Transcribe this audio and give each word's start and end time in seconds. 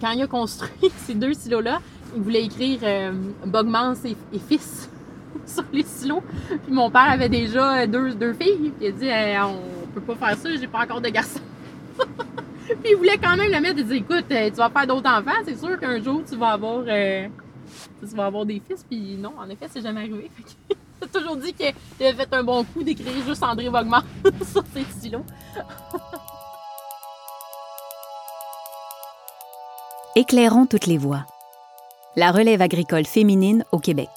quand 0.00 0.10
il 0.10 0.22
a 0.22 0.26
construit 0.26 0.90
ces 1.06 1.14
deux 1.14 1.34
silos-là, 1.34 1.80
il 2.14 2.22
voulait 2.22 2.44
écrire 2.44 2.80
euh, 2.82 3.12
Bogmans 3.46 3.94
et, 4.04 4.38
fils 4.38 4.90
sur 5.46 5.64
les 5.72 5.82
silos. 5.82 6.22
Puis 6.48 6.72
mon 6.72 6.90
père 6.90 7.10
avait 7.10 7.28
déjà 7.28 7.86
deux, 7.86 8.14
deux 8.14 8.32
filles. 8.32 8.72
Puis 8.78 8.86
il 8.86 8.86
a 8.88 8.92
dit 8.92 9.54
on 9.84 9.86
peut 9.88 10.00
pas 10.00 10.28
faire 10.28 10.36
ça, 10.36 10.56
j'ai 10.56 10.66
pas 10.66 10.80
encore 10.80 11.00
de 11.00 11.08
garçon. 11.08 11.40
puis 11.98 12.90
il 12.90 12.96
voulait 12.96 13.18
quand 13.18 13.36
même 13.36 13.50
le 13.50 13.60
mettre. 13.60 13.78
Il 13.78 13.86
dit 13.86 13.96
écoute, 13.96 14.24
tu 14.28 14.50
vas 14.56 14.70
faire 14.70 14.86
d'autres 14.86 15.08
enfants, 15.08 15.40
c'est 15.44 15.58
sûr 15.58 15.78
qu'un 15.78 16.02
jour 16.02 16.22
tu 16.28 16.36
vas 16.36 16.50
avoir 16.50 16.84
tu 16.84 18.16
vas 18.16 18.26
avoir 18.26 18.46
des 18.46 18.60
fils. 18.66 18.84
Puis 18.88 19.16
non, 19.16 19.32
en 19.38 19.48
effet, 19.48 19.66
c'est 19.70 19.82
jamais 19.82 20.00
arrivé. 20.00 20.30
J'ai 21.02 21.08
toujours 21.08 21.36
dit 21.36 21.52
qu'il 21.52 21.72
avait 22.06 22.14
fait 22.14 22.34
un 22.34 22.42
bon 22.42 22.64
coup 22.64 22.82
d'écrire 22.82 23.12
juste 23.26 23.42
André 23.42 23.70
Bogman 23.70 24.02
sur 24.44 24.64
ses 24.74 24.84
stylos. 24.84 25.24
Éclairons 30.16 30.66
toutes 30.66 30.86
les 30.86 30.98
voies. 30.98 31.24
La 32.16 32.32
relève 32.32 32.60
agricole 32.62 33.04
féminine 33.04 33.64
au 33.70 33.78
Québec. 33.78 34.08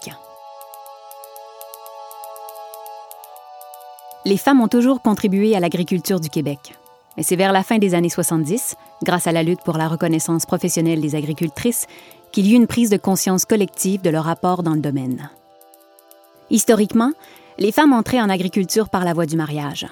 Les 4.26 4.38
femmes 4.38 4.62
ont 4.62 4.67
toujours 4.67 5.03
contribué 5.03 5.55
à 5.55 5.59
l'agriculture 5.59 6.20
du 6.20 6.30
Québec. 6.30 6.73
Mais 7.16 7.22
c'est 7.22 7.36
vers 7.36 7.52
la 7.52 7.62
fin 7.62 7.77
des 7.77 7.94
années 7.94 8.09
70, 8.09 8.76
grâce 9.03 9.27
à 9.27 9.31
la 9.31 9.44
lutte 9.44 9.62
pour 9.62 9.77
la 9.77 9.88
reconnaissance 9.88 10.48
professionnelle 10.48 11.00
des 11.00 11.14
agricultrices, 11.14 11.86
qu'il 12.31 12.48
y 12.48 12.53
eut 12.53 12.58
une 12.58 12.66
prise 12.66 12.89
de 12.89 12.98
conscience 12.98 13.45
collective 13.45 14.02
de 14.02 14.09
leur 14.09 14.28
apport 14.28 14.64
dans 14.64 14.73
le 14.73 14.81
domaine. 14.81 15.30
Historiquement, 16.50 17.12
les 17.59 17.72
femmes 17.72 17.94
entraient 17.94 18.20
en 18.20 18.30
agriculture 18.30 18.89
par 18.89 19.05
la 19.05 19.14
voie 19.14 19.28
du 19.28 19.36
mariage. 19.36 19.86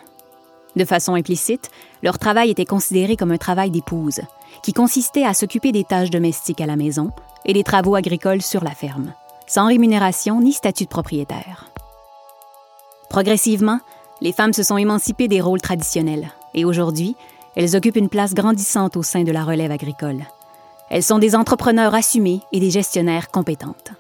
De 0.76 0.86
façon 0.86 1.16
implicite, 1.16 1.70
leur 2.02 2.18
travail 2.18 2.50
était 2.50 2.66
considéré 2.66 3.18
comme 3.18 3.32
un 3.32 3.38
travail 3.38 3.72
d'épouse, 3.72 4.22
qui 4.64 4.74
consistait 4.74 5.26
à 5.26 5.34
s'occuper 5.34 5.72
des 5.72 5.84
tâches 5.84 6.10
domestiques 6.10 6.62
à 6.62 6.66
la 6.66 6.76
maison 6.76 7.12
et 7.46 7.54
des 7.54 7.64
travaux 7.64 7.96
agricoles 7.96 8.42
sur 8.42 8.64
la 8.64 8.72
ferme, 8.72 9.14
sans 9.48 9.68
rémunération 9.68 10.40
ni 10.40 10.54
statut 10.54 10.86
de 10.86 10.90
propriétaire. 10.90 11.72
Progressivement, 13.10 13.80
les 14.22 14.32
femmes 14.32 14.54
se 14.54 14.64
sont 14.64 14.78
émancipées 14.78 15.28
des 15.28 15.42
rôles 15.42 15.62
traditionnels 15.62 16.32
et 16.54 16.64
aujourd'hui, 16.64 17.16
elles 17.56 17.76
occupent 17.76 17.98
une 17.98 18.10
place 18.10 18.34
grandissante 18.34 18.96
au 18.96 19.04
sein 19.04 19.24
de 19.24 19.32
la 19.32 19.44
relève 19.44 19.72
agricole. 19.72 20.24
Elles 20.90 21.04
sont 21.04 21.20
des 21.20 21.36
entrepreneurs 21.36 21.96
assumés 21.96 22.42
et 22.52 22.60
des 22.60 22.72
gestionnaires 22.72 23.30
compétentes. 23.30 23.92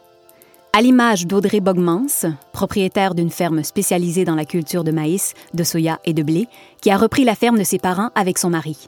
À 0.73 0.81
l'image 0.81 1.27
d'Audrey 1.27 1.59
Bogmans, 1.59 2.25
propriétaire 2.53 3.13
d'une 3.13 3.29
ferme 3.29 3.61
spécialisée 3.61 4.23
dans 4.23 4.35
la 4.35 4.45
culture 4.45 4.85
de 4.85 4.91
maïs, 4.91 5.33
de 5.53 5.65
soya 5.65 5.99
et 6.05 6.13
de 6.13 6.23
blé, 6.23 6.47
qui 6.81 6.89
a 6.89 6.97
repris 6.97 7.25
la 7.25 7.35
ferme 7.35 7.57
de 7.57 7.65
ses 7.65 7.77
parents 7.77 8.09
avec 8.15 8.37
son 8.37 8.51
mari. 8.51 8.87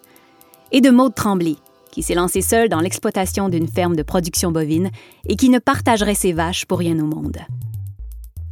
Et 0.71 0.79
de 0.79 0.89
Maude 0.89 1.13
Tremblay, 1.13 1.57
qui 1.91 2.01
s'est 2.01 2.15
lancée 2.15 2.41
seule 2.41 2.69
dans 2.69 2.79
l'exploitation 2.79 3.49
d'une 3.49 3.67
ferme 3.67 3.97
de 3.97 4.03
production 4.03 4.49
bovine 4.49 4.91
et 5.27 5.35
qui 5.35 5.49
ne 5.49 5.59
partagerait 5.59 6.15
ses 6.15 6.31
vaches 6.31 6.65
pour 6.65 6.79
rien 6.79 6.97
au 6.99 7.05
monde. 7.05 7.39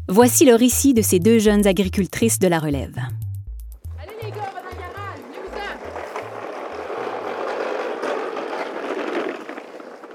Voici 0.09 0.44
le 0.44 0.56
récit 0.56 0.94
de 0.94 1.02
ces 1.02 1.20
deux 1.20 1.40
jeunes 1.40 1.66
agricultrices 1.66 2.38
de 2.38 2.50
la 2.50 2.59
relève. 2.59 2.98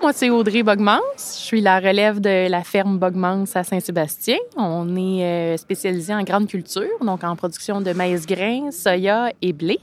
Moi, 0.07 0.13
c'est 0.13 0.31
Audrey 0.31 0.63
Bogmans. 0.63 1.01
Je 1.17 1.21
suis 1.21 1.61
la 1.61 1.81
relève 1.81 2.21
de 2.21 2.49
la 2.49 2.63
ferme 2.63 2.97
Bogmans 2.97 3.47
à 3.57 3.65
Saint-Sébastien. 3.65 4.37
On 4.57 4.95
est 4.95 5.25
euh, 5.25 5.57
spécialisé 5.57 6.15
en 6.15 6.23
grande 6.23 6.47
culture, 6.47 6.97
donc 7.01 7.25
en 7.25 7.35
production 7.35 7.81
de 7.81 7.93
maïs 7.93 8.25
grain, 8.25 8.71
soya 8.71 9.33
et 9.43 9.53
blé. 9.53 9.81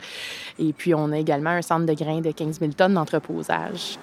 Et 0.60 0.72
puis, 0.72 0.96
on 0.96 1.12
a 1.12 1.18
également 1.18 1.50
un 1.50 1.62
centre 1.62 1.86
de 1.86 1.94
grains 1.94 2.22
de 2.22 2.32
15 2.32 2.58
000 2.58 2.72
tonnes 2.72 2.94
d'entreposage. 2.94 3.98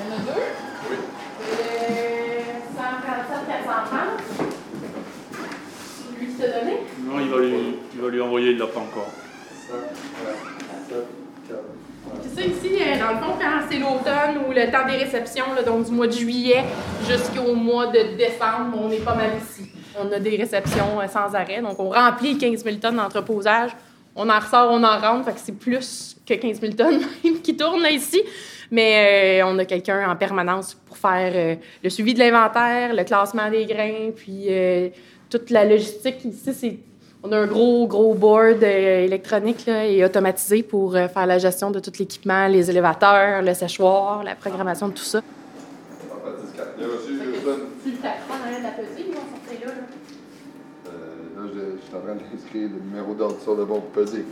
Il 0.00 0.10
y 0.10 0.12
en 0.12 0.16
a 0.16 0.18
deux? 0.18 0.40
Oui. 0.90 0.96
147 2.76 3.46
430. 3.46 3.98
Lui 6.18 6.26
qui 6.26 6.32
t'a 6.34 6.58
donné? 6.58 6.72
Non, 7.06 7.20
il 7.20 7.28
va 7.28 7.38
lui, 7.38 7.76
il 7.94 8.00
va 8.00 8.08
lui 8.08 8.20
envoyer, 8.20 8.50
il 8.50 8.58
l'a 8.58 8.66
pas 8.66 8.80
encore. 8.80 9.12
Ça, 9.68 9.74
c'est 12.22 12.40
ça 12.40 12.46
ici, 12.46 12.76
euh, 12.80 12.93
le 13.12 13.18
fond, 13.18 13.34
c'est 13.70 13.78
l'automne 13.78 14.46
ou 14.46 14.52
le 14.52 14.70
temps 14.70 14.86
des 14.86 14.96
réceptions, 14.96 15.44
donc 15.64 15.86
du 15.86 15.92
mois 15.92 16.06
de 16.06 16.12
juillet 16.12 16.64
jusqu'au 17.08 17.54
mois 17.54 17.86
de 17.88 18.16
décembre, 18.16 18.78
on 18.78 18.90
est 18.90 19.04
pas 19.04 19.14
mal 19.14 19.30
ici. 19.42 19.70
On 19.98 20.10
a 20.12 20.18
des 20.18 20.36
réceptions 20.36 21.00
euh, 21.00 21.06
sans 21.06 21.34
arrêt, 21.34 21.60
donc 21.60 21.78
on 21.78 21.90
remplit 21.90 22.36
15 22.36 22.64
000 22.64 22.76
tonnes 22.76 22.96
d'entreposage. 22.96 23.70
On 24.16 24.28
en 24.28 24.38
ressort, 24.38 24.70
on 24.70 24.82
en 24.82 24.98
rentre, 24.98 25.24
fait 25.26 25.34
que 25.34 25.40
c'est 25.40 25.58
plus 25.58 26.16
que 26.26 26.34
15 26.34 26.60
000 26.60 26.72
tonnes 26.74 27.02
qui 27.42 27.56
tournent 27.56 27.86
ici. 27.90 28.22
Mais 28.70 29.40
euh, 29.40 29.46
on 29.46 29.58
a 29.58 29.64
quelqu'un 29.64 30.08
en 30.08 30.16
permanence 30.16 30.74
pour 30.74 30.96
faire 30.96 31.58
le 31.82 31.90
suivi 31.90 32.14
de 32.14 32.18
l'inventaire, 32.18 32.94
le 32.94 33.04
classement 33.04 33.50
des 33.50 33.66
grains, 33.66 34.10
puis 34.16 34.48
toute 35.30 35.50
la 35.50 35.64
logistique. 35.64 36.24
Ici, 36.24 36.54
c'est 36.54 36.78
on 37.24 37.32
a 37.32 37.38
un 37.38 37.46
gros, 37.46 37.86
gros 37.86 38.12
board 38.12 38.62
euh, 38.62 39.04
électronique 39.04 39.66
et 39.66 40.04
automatisé 40.04 40.62
pour 40.62 40.94
euh, 40.94 41.08
faire 41.08 41.26
la 41.26 41.38
gestion 41.38 41.70
de 41.70 41.80
tout 41.80 41.92
l'équipement, 41.98 42.46
les 42.48 42.68
élévateurs, 42.68 43.40
le 43.40 43.54
séchoir, 43.54 44.22
la 44.22 44.34
programmation 44.34 44.88
de 44.88 44.92
tout 44.92 45.04
ça. 45.04 45.22
La 46.22 46.30
là. 46.76 46.86
Là, 51.36 51.42
je, 51.52 51.86
suis 51.86 51.96
en 51.96 52.00
train 52.00 52.14
d'inscrire 52.14 52.68
le 52.68 52.80
numéro 52.90 53.14
d'ordre 53.14 53.40
sur 53.40 53.54
le 53.54 53.64
bon 53.64 53.80
pesée. 53.80 54.26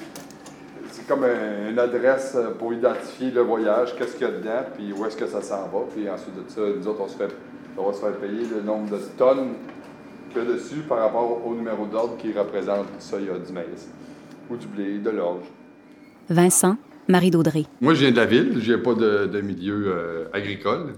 C'est 0.90 1.06
comme 1.06 1.24
une 1.24 1.78
adresse 1.78 2.36
pour 2.58 2.74
identifier 2.74 3.30
le 3.30 3.40
voyage, 3.40 3.96
qu'est-ce 3.96 4.12
qu'il 4.16 4.26
y 4.26 4.30
a 4.30 4.32
dedans, 4.32 4.64
puis 4.74 4.92
où 4.92 5.06
est-ce 5.06 5.16
que 5.16 5.26
ça 5.26 5.40
s'en 5.40 5.68
va. 5.68 5.80
Puis 5.94 6.10
ensuite 6.10 6.34
de 6.34 6.42
ça, 6.48 6.60
nous 6.60 6.86
autres, 6.86 7.00
on, 7.00 7.08
se 7.08 7.16
fait, 7.16 7.34
on 7.78 7.86
va 7.86 7.92
se 7.94 8.00
faire 8.00 8.12
payer 8.16 8.46
le 8.54 8.60
nombre 8.60 8.90
de 8.90 8.98
tonnes 9.16 9.54
dessus 10.40 10.80
par 10.88 10.98
rapport 10.98 11.46
au 11.46 11.54
numéro 11.54 11.86
d'ordre 11.86 12.16
qui 12.16 12.32
représente 12.32 12.86
ça, 12.98 13.18
il 13.20 13.26
y 13.26 13.30
a 13.30 13.38
du 13.38 13.52
maïs 13.52 13.88
ou 14.50 14.56
du 14.56 14.66
blé, 14.66 14.98
de 14.98 15.10
l'orge. 15.10 15.44
Vincent, 16.28 16.76
Marie 17.08 17.30
d'Audrey. 17.30 17.64
Moi, 17.80 17.94
je 17.94 18.00
viens 18.00 18.10
de 18.10 18.16
la 18.16 18.26
ville, 18.26 18.52
je 18.54 18.60
viens 18.60 18.78
pas 18.78 18.94
de, 18.94 19.40
milieu 19.40 19.84
euh, 19.86 20.24
agricole. 20.32 20.94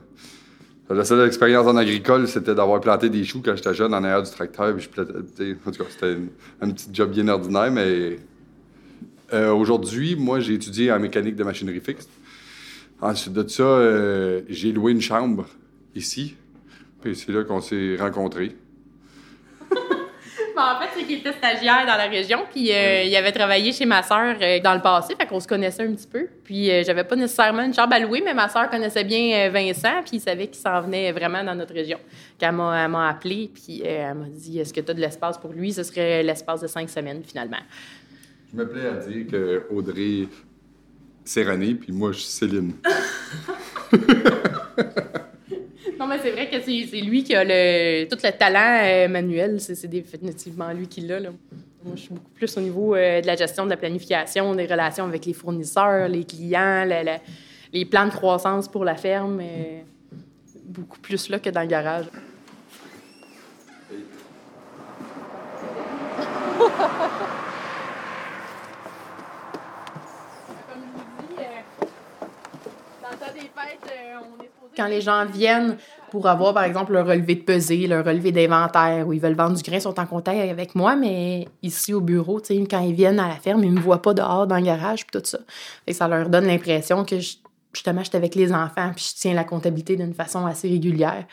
La 0.91 1.05
seule 1.05 1.27
expérience 1.27 1.67
en 1.67 1.77
agricole, 1.77 2.28
c'était 2.28 2.55
d'avoir 2.55 2.81
planté 2.81 3.09
des 3.09 3.25
choux 3.25 3.41
quand 3.43 3.56
j'étais 3.56 3.72
jeune 3.72 3.95
en 3.95 4.05
arrière 4.05 4.22
du 4.22 4.31
tracteur. 4.31 4.77
Puis 4.77 4.89
je 4.95 5.00
en 5.03 5.71
tout 5.71 5.83
cas, 5.83 5.91
c'était 5.91 6.19
un 6.61 6.71
petit 6.71 6.89
job 6.93 7.11
bien 7.11 7.27
ordinaire, 7.28 7.71
mais 7.72 8.19
euh, 9.33 9.53
aujourd'hui, 9.53 10.15
moi, 10.15 10.41
j'ai 10.41 10.55
étudié 10.55 10.93
en 10.93 11.01
mécanique 11.01 11.37
de 11.37 11.45
machinerie 11.45 11.81
fixe. 11.81 12.09
Ensuite 13.01 13.33
de 13.33 13.49
ça, 13.49 13.62
euh, 13.62 14.43
j'ai 14.49 14.72
loué 14.72 14.93
une 14.93 15.01
chambre 15.01 15.47
ici. 15.95 16.37
Puis 17.01 17.16
c'est 17.16 17.33
là 17.33 17.45
qu'on 17.45 17.61
s'est 17.61 17.97
rencontrés. 17.99 18.55
Fait, 20.94 21.00
c'est 21.00 21.06
qu'il 21.06 21.19
était 21.19 21.32
stagiaire 21.32 21.87
dans 21.87 21.97
la 21.97 22.06
région, 22.06 22.41
puis 22.50 22.72
euh, 22.72 23.03
il 23.03 23.15
avait 23.16 23.32
travaillé 23.32 23.72
chez 23.72 23.87
ma 23.87 24.03
sœur 24.03 24.37
euh, 24.41 24.60
dans 24.60 24.75
le 24.75 24.81
passé, 24.81 25.15
fait 25.19 25.27
qu'on 25.27 25.41
se 25.41 25.49
connaissait 25.49 25.82
un 25.82 25.93
petit 25.93 26.06
peu. 26.06 26.28
Puis 26.44 26.71
euh, 26.71 26.82
j'avais 26.84 27.05
pas 27.05 27.16
nécessairement 27.16 27.62
une 27.62 27.75
chambre 27.75 27.94
à 27.94 27.99
louer, 27.99 28.22
mais 28.25 28.34
ma 28.34 28.49
sœur 28.49 28.71
connaissait 28.71 29.04
bien 29.04 29.50
Vincent, 29.50 30.03
puis 30.03 30.16
il 30.16 30.21
savait 30.21 30.47
qu'il 30.47 30.60
s'en 30.60 30.81
venait 30.81 31.12
vraiment 31.12 31.43
dans 31.44 31.54
notre 31.54 31.75
région. 31.75 31.99
Quand 32.41 32.49
elle 32.75 32.88
m'a 32.91 33.09
appelé, 33.09 33.50
puis 33.53 33.83
elle 33.83 34.15
m'a 34.15 34.27
dit 34.28 34.59
Est-ce 34.59 34.72
que 34.72 34.81
tu 34.81 34.91
as 34.91 34.94
de 34.94 35.00
l'espace 35.00 35.38
pour 35.38 35.53
lui? 35.53 35.72
Ce 35.72 35.83
serait 35.83 36.22
l'espace 36.22 36.60
de 36.60 36.66
cinq 36.66 36.88
semaines, 36.88 37.22
finalement. 37.25 37.59
Je 38.53 38.56
me 38.56 38.69
plais 38.69 38.87
à 38.87 38.93
dire 38.93 39.27
que 39.31 39.66
Audrey, 39.71 40.28
c'est 41.25 41.43
René, 41.43 41.75
puis 41.75 41.93
moi, 41.93 42.12
je 42.12 42.19
suis 42.19 42.28
Céline. 42.28 42.75
Non, 45.99 46.06
mais 46.06 46.19
c'est 46.22 46.31
vrai 46.31 46.49
que 46.49 46.60
c'est 46.60 47.00
lui 47.00 47.22
qui 47.22 47.34
a 47.34 47.44
le, 47.44 48.06
tout 48.09 48.19
le 48.22 48.31
talent 48.31 48.81
euh, 48.82 49.09
manuel. 49.09 49.60
C'est 49.60 49.87
définitivement 49.87 50.72
lui 50.72 50.88
qui 50.88 51.00
l'a. 51.03 51.21
Moi, 51.21 51.32
je 51.97 52.00
suis 52.00 52.15
beaucoup 52.15 52.31
plus 52.31 52.56
au 52.56 52.60
niveau 52.60 52.94
euh, 52.94 53.21
de 53.21 53.27
la 53.27 53.37
gestion 53.37 53.65
de 53.65 53.71
la 53.71 53.77
planification, 53.77 54.54
des 54.54 54.66
relations 54.66 55.04
avec 55.04 55.27
les 55.27 55.34
fournisseurs, 55.34 56.09
les 56.09 56.25
clients, 56.25 56.89
les 57.72 57.84
plans 57.84 58.07
de 58.07 58.10
croissance 58.10 58.69
pour 58.69 58.84
la 58.84 58.97
ferme. 58.97 59.41
Euh, 59.41 59.80
beaucoup 60.65 60.98
plus 60.98 61.28
là 61.28 61.39
que 61.39 61.51
dans 61.51 61.60
le 61.60 61.66
garage. 61.66 62.07
Quand 74.76 74.86
les 74.86 75.00
gens 75.00 75.24
viennent 75.26 75.76
pour 76.10 76.28
avoir, 76.28 76.54
par 76.54 76.65
exemple, 76.65 76.92
leur 76.92 77.06
relevé 77.06 77.34
de 77.34 77.42
pesée, 77.42 77.86
leur 77.86 78.04
relevé 78.04 78.30
d'inventaire, 78.30 79.06
ou 79.06 79.12
ils 79.12 79.21
veulent 79.21 79.34
vendre 79.34 79.56
du 79.56 79.62
grain, 79.62 79.76
ils 79.76 79.82
sont 79.82 79.98
en 79.98 80.06
contact 80.06 80.38
avec 80.38 80.74
moi, 80.74 80.94
mais 80.94 81.48
ici 81.62 81.92
au 81.92 82.00
bureau, 82.00 82.41
quand 82.71 82.80
ils 82.80 82.94
viennent 82.94 83.18
à 83.18 83.28
la 83.28 83.34
ferme, 83.34 83.65
ils 83.65 83.72
me 83.72 83.80
voient 83.80 84.03
pas 84.03 84.15
dehors 84.15 84.47
dans 84.47 84.56
le 84.56 84.62
garage, 84.62 85.06
puis 85.06 85.21
tout 85.21 85.26
ça. 85.26 85.38
Et 85.86 85.92
ça 85.92 86.06
leur 86.06 86.28
donne 86.28 86.47
l'impression 86.47 87.04
que, 87.04 87.18
justement, 87.18 88.00
je 88.04 88.10
suis 88.10 88.16
avec 88.16 88.34
les 88.34 88.53
enfants, 88.53 88.92
puis 88.94 89.10
je 89.12 89.21
tiens 89.21 89.34
la 89.34 89.44
comptabilité 89.44 89.97
d'une 89.97 90.15
façon 90.15 90.47
assez 90.47 90.68
régulière. 90.68 91.24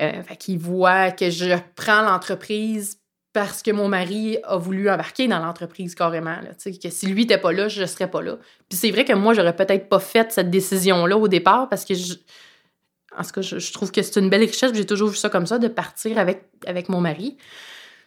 Euh, 0.00 0.22
fait 0.22 0.36
qu'ils 0.36 0.58
voient 0.58 1.10
que 1.10 1.30
je 1.30 1.54
prends 1.76 2.02
l'entreprise 2.02 2.98
parce 3.34 3.62
que 3.62 3.72
mon 3.72 3.88
mari 3.88 4.38
a 4.44 4.56
voulu 4.56 4.88
embarquer 4.88 5.26
dans 5.28 5.40
l'entreprise 5.40 5.94
carrément. 5.94 6.36
Que 6.64 6.88
si 6.88 7.06
lui 7.06 7.22
n'était 7.22 7.36
pas 7.36 7.52
là, 7.52 7.68
je 7.68 7.82
ne 7.82 7.86
serais 7.86 8.08
pas 8.08 8.22
là. 8.22 8.38
Puis 8.68 8.78
c'est 8.78 8.90
vrai 8.90 9.04
que 9.04 9.12
moi, 9.12 9.34
j'aurais 9.34 9.54
peut-être 9.54 9.88
pas 9.88 9.98
fait 9.98 10.32
cette 10.32 10.50
décision-là 10.50 11.18
au 11.18 11.28
départ 11.28 11.68
parce 11.68 11.84
que 11.84 11.94
je, 11.94 12.14
en 13.16 13.22
tout 13.22 13.30
cas, 13.30 13.40
je, 13.42 13.72
trouve 13.72 13.90
que 13.92 14.02
c'est 14.02 14.20
une 14.20 14.28
belle 14.28 14.42
richesse. 14.42 14.72
J'ai 14.74 14.86
toujours 14.86 15.10
vu 15.10 15.16
ça 15.16 15.28
comme 15.28 15.46
ça, 15.46 15.58
de 15.58 15.68
partir 15.68 16.18
avec, 16.18 16.44
avec 16.66 16.88
mon 16.88 17.00
mari. 17.00 17.36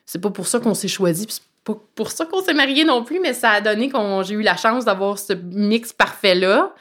C'est 0.06 0.22
pas 0.22 0.30
pour 0.30 0.48
ça 0.48 0.60
qu'on 0.60 0.74
s'est 0.74 0.88
choisi, 0.88 1.26
c'est 1.30 1.42
pas 1.64 1.76
pour 1.96 2.12
ça 2.12 2.26
qu'on 2.26 2.42
s'est 2.42 2.54
marié 2.54 2.86
non 2.86 3.04
plus, 3.04 3.20
mais 3.20 3.34
ça 3.34 3.52
a 3.52 3.62
donné 3.62 3.90
qu'on 3.90 4.24
j'ai 4.24 4.36
eu 4.36 4.42
la 4.42 4.56
chance 4.56 4.86
d'avoir 4.86 5.20
ce 5.20 5.34
mix 5.34 5.92
parfait-là. 5.92 6.74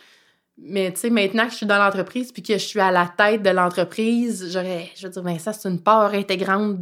Mais 0.58 0.92
tu 0.92 1.00
sais, 1.00 1.10
maintenant 1.10 1.44
que 1.44 1.52
je 1.52 1.56
suis 1.56 1.66
dans 1.66 1.78
l'entreprise 1.78 2.32
puis 2.32 2.42
que 2.42 2.54
je 2.54 2.64
suis 2.64 2.80
à 2.80 2.90
la 2.90 3.12
tête 3.16 3.42
de 3.42 3.50
l'entreprise, 3.50 4.48
j'aurais, 4.50 4.90
je 4.96 5.06
veux 5.06 5.12
dire, 5.12 5.22
ben 5.22 5.38
ça, 5.38 5.52
c'est 5.52 5.68
une 5.68 5.80
part 5.80 6.14
intégrante 6.14 6.78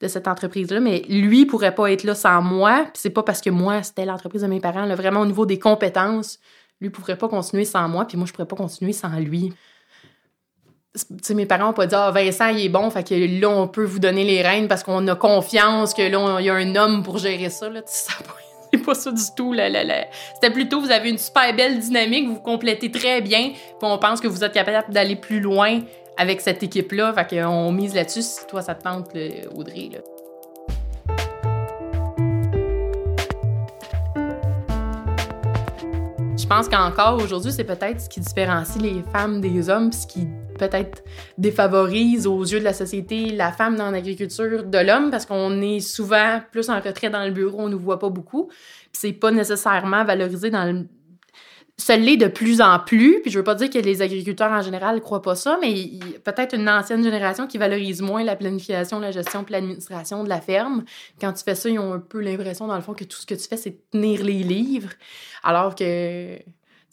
de 0.00 0.08
cette 0.08 0.28
entreprise-là, 0.28 0.80
mais 0.80 1.02
lui 1.08 1.44
pourrait 1.44 1.74
pas 1.74 1.90
être 1.90 2.04
là 2.04 2.14
sans 2.14 2.40
moi. 2.40 2.84
Puis 2.84 3.02
c'est 3.02 3.10
pas 3.10 3.22
parce 3.22 3.40
que 3.40 3.50
moi, 3.50 3.82
c'était 3.82 4.04
l'entreprise 4.04 4.42
de 4.42 4.46
mes 4.46 4.60
parents. 4.60 4.84
Là, 4.84 4.94
vraiment, 4.94 5.20
au 5.20 5.26
niveau 5.26 5.44
des 5.44 5.58
compétences, 5.58 6.38
lui 6.80 6.90
pourrait 6.90 7.18
pas 7.18 7.28
continuer 7.28 7.64
sans 7.64 7.88
moi, 7.88 8.04
puis 8.04 8.16
moi, 8.16 8.26
je 8.26 8.32
pourrais 8.32 8.46
pas 8.46 8.56
continuer 8.56 8.92
sans 8.92 9.18
lui 9.18 9.52
sais, 11.22 11.34
mes 11.34 11.46
parents 11.46 11.66
n'ont 11.66 11.72
pas 11.72 11.86
dit 11.86 11.94
Ah, 11.94 12.10
Vincent, 12.10 12.48
il 12.48 12.64
est 12.64 12.68
bon, 12.68 12.90
fait 12.90 13.06
que 13.06 13.40
là, 13.40 13.48
on 13.48 13.68
peut 13.68 13.84
vous 13.84 13.98
donner 13.98 14.24
les 14.24 14.42
rênes 14.42 14.68
parce 14.68 14.82
qu'on 14.82 15.06
a 15.08 15.14
confiance 15.14 15.94
que 15.94 16.02
là, 16.02 16.36
il 16.40 16.46
y 16.46 16.50
a 16.50 16.54
un 16.54 16.76
homme 16.76 17.02
pour 17.02 17.18
gérer 17.18 17.50
ça. 17.50 17.68
Là. 17.68 17.80
C'est 18.70 18.84
pas 18.84 18.94
ça 18.94 19.10
du 19.10 19.22
tout. 19.36 19.52
Là, 19.52 19.68
C'était 20.34 20.52
plutôt, 20.52 20.80
vous 20.80 20.90
avez 20.90 21.08
une 21.10 21.18
super 21.18 21.54
belle 21.54 21.78
dynamique, 21.78 22.28
vous 22.28 22.40
complétez 22.40 22.90
très 22.90 23.20
bien, 23.20 23.50
puis 23.50 23.78
on 23.82 23.98
pense 23.98 24.20
que 24.20 24.28
vous 24.28 24.44
êtes 24.44 24.52
capable 24.52 24.92
d'aller 24.92 25.16
plus 25.16 25.40
loin 25.40 25.80
avec 26.18 26.40
cette 26.40 26.62
équipe-là. 26.62 27.14
Fait 27.14 27.40
qu'on 27.40 27.72
mise 27.72 27.94
là-dessus 27.94 28.22
si 28.22 28.46
toi, 28.46 28.60
ça 28.60 28.74
te 28.74 28.82
tente, 28.82 29.10
Audrey. 29.54 29.90
Là. 29.92 30.00
Je 36.48 36.54
pense 36.54 36.68
qu'encore 36.68 37.20
aujourd'hui, 37.22 37.52
c'est 37.52 37.64
peut-être 37.64 38.00
ce 38.00 38.08
qui 38.08 38.20
différencie 38.20 38.80
les 38.80 39.02
femmes 39.12 39.40
des 39.42 39.68
hommes, 39.68 39.92
ce 39.92 40.06
qui 40.06 40.26
peut-être 40.58 41.02
défavorise 41.38 42.26
aux 42.26 42.42
yeux 42.42 42.58
de 42.58 42.64
la 42.64 42.72
société 42.72 43.30
la 43.30 43.52
femme 43.52 43.76
dans 43.76 43.90
l'agriculture 43.90 44.64
de 44.64 44.78
l'homme 44.78 45.10
parce 45.10 45.26
qu'on 45.26 45.60
est 45.62 45.80
souvent 45.80 46.40
plus 46.52 46.68
en 46.68 46.80
retrait 46.80 47.10
dans 47.10 47.24
le 47.24 47.30
bureau, 47.30 47.60
on 47.60 47.68
nous 47.68 47.78
voit 47.78 47.98
pas 47.98 48.10
beaucoup. 48.10 48.50
C'est 48.92 49.12
pas 49.12 49.30
nécessairement 49.30 50.04
valorisé 50.04 50.50
dans 50.50 50.64
le 50.64 50.86
ça 51.78 51.96
l'est 51.96 52.16
de 52.16 52.26
plus 52.26 52.60
en 52.60 52.80
plus, 52.80 53.20
puis 53.22 53.30
je 53.30 53.38
veux 53.38 53.44
pas 53.44 53.54
dire 53.54 53.70
que 53.70 53.78
les 53.78 54.02
agriculteurs 54.02 54.50
en 54.50 54.62
général 54.62 54.96
ne 54.96 55.00
croient 55.00 55.22
pas 55.22 55.36
ça, 55.36 55.58
mais 55.60 55.90
peut-être 56.24 56.56
une 56.56 56.68
ancienne 56.68 57.04
génération 57.04 57.46
qui 57.46 57.56
valorise 57.56 58.02
moins 58.02 58.24
la 58.24 58.34
planification, 58.34 58.98
la 58.98 59.12
gestion 59.12 59.44
puis 59.44 59.52
l'administration 59.52 60.24
de 60.24 60.28
la 60.28 60.40
ferme. 60.40 60.84
Quand 61.20 61.32
tu 61.32 61.44
fais 61.44 61.54
ça, 61.54 61.68
ils 61.68 61.78
ont 61.78 61.92
un 61.92 62.00
peu 62.00 62.20
l'impression, 62.20 62.66
dans 62.66 62.74
le 62.74 62.82
fond, 62.82 62.94
que 62.94 63.04
tout 63.04 63.18
ce 63.18 63.26
que 63.26 63.34
tu 63.34 63.46
fais, 63.46 63.56
c'est 63.56 63.78
tenir 63.92 64.24
les 64.24 64.42
livres, 64.42 64.90
alors 65.44 65.76
que 65.76 66.36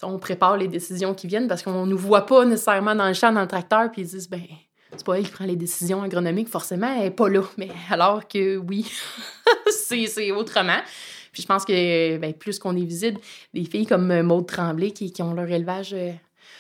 on 0.04 0.18
prépare 0.20 0.58
les 0.58 0.68
décisions 0.68 1.14
qui 1.14 1.28
viennent 1.28 1.48
parce 1.48 1.64
qu'on 1.64 1.86
nous 1.86 1.98
voit 1.98 2.26
pas 2.26 2.46
nécessairement 2.46 2.96
dans 2.96 3.08
le 3.08 3.14
champ, 3.14 3.32
dans 3.32 3.42
le 3.42 3.48
tracteur, 3.48 3.92
puis 3.92 4.02
ils 4.02 4.08
disent, 4.08 4.30
ben, 4.30 4.42
c'est 4.92 5.06
pas 5.06 5.18
elle 5.18 5.26
qui 5.26 5.32
prend 5.32 5.46
les 5.46 5.56
décisions 5.56 6.02
agronomiques, 6.04 6.50
forcément, 6.50 6.94
elle 6.98 7.08
est 7.08 7.12
pas 7.12 7.30
là. 7.30 7.42
Mais 7.58 7.70
alors 7.90 8.28
que 8.28 8.58
oui, 8.58 8.92
c'est 9.68 10.32
autrement. 10.32 10.80
Puis 11.32 11.42
je 11.42 11.48
pense 11.48 11.66
que 11.66 12.18
ben, 12.18 12.34
plus 12.34 12.60
qu'on 12.60 12.76
est 12.78 12.86
visible, 12.86 13.20
des 13.54 13.66
filles 13.66 13.86
comme 13.86 14.22
Maude 14.22 14.48
Tremblay 14.48 14.92
qui, 14.92 15.12
qui 15.12 15.22
ont 15.22 15.34
leur 15.34 15.50
élevage 15.50 15.94
euh, 15.94 16.12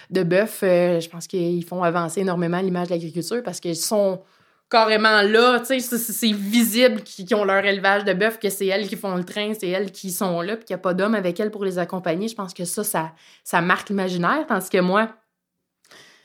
de 0.09 0.23
bœuf, 0.23 0.61
euh, 0.63 0.99
je 0.99 1.09
pense 1.09 1.27
qu'ils 1.27 1.63
font 1.63 1.83
avancer 1.83 2.21
énormément 2.21 2.59
l'image 2.59 2.87
de 2.87 2.93
l'agriculture 2.93 3.41
parce 3.43 3.59
qu'ils 3.59 3.77
sont 3.77 4.21
carrément 4.69 5.21
là, 5.21 5.59
tu 5.59 5.79
sais, 5.79 5.97
c'est 5.97 6.31
visible 6.31 7.01
qu'ils 7.01 7.33
ont 7.35 7.45
leur 7.45 7.63
élevage 7.65 8.03
de 8.03 8.13
bœuf, 8.13 8.39
que 8.39 8.49
c'est 8.49 8.65
elles 8.65 8.87
qui 8.87 8.95
font 8.95 9.15
le 9.15 9.23
train, 9.23 9.53
c'est 9.53 9.69
elles 9.69 9.91
qui 9.91 10.11
sont 10.11 10.41
là, 10.41 10.55
puis 10.55 10.65
qu'il 10.65 10.75
n'y 10.75 10.79
a 10.79 10.83
pas 10.83 10.93
d'hommes 10.93 11.15
avec 11.15 11.39
elles 11.39 11.51
pour 11.51 11.63
les 11.63 11.77
accompagner. 11.77 12.27
Je 12.27 12.35
pense 12.35 12.53
que 12.53 12.65
ça, 12.65 12.83
ça, 12.83 13.11
ça 13.43 13.61
marque 13.61 13.89
l'imaginaire, 13.89 14.45
tandis 14.47 14.69
que 14.69 14.79
moi, 14.79 15.09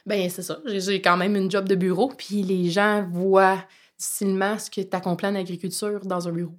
ben 0.06 0.28
c'est 0.30 0.42
ça, 0.42 0.58
j'ai 0.64 1.02
quand 1.02 1.16
même 1.16 1.36
une 1.36 1.50
job 1.50 1.68
de 1.68 1.74
bureau, 1.74 2.12
puis 2.16 2.42
les 2.42 2.70
gens 2.70 3.06
voient 3.12 3.62
difficilement 3.98 4.58
ce 4.58 4.70
que 4.70 4.80
tu 4.80 4.96
accomplis 4.96 5.28
en 5.28 5.34
agriculture 5.34 6.00
dans 6.04 6.26
un 6.26 6.32
bureau. 6.32 6.54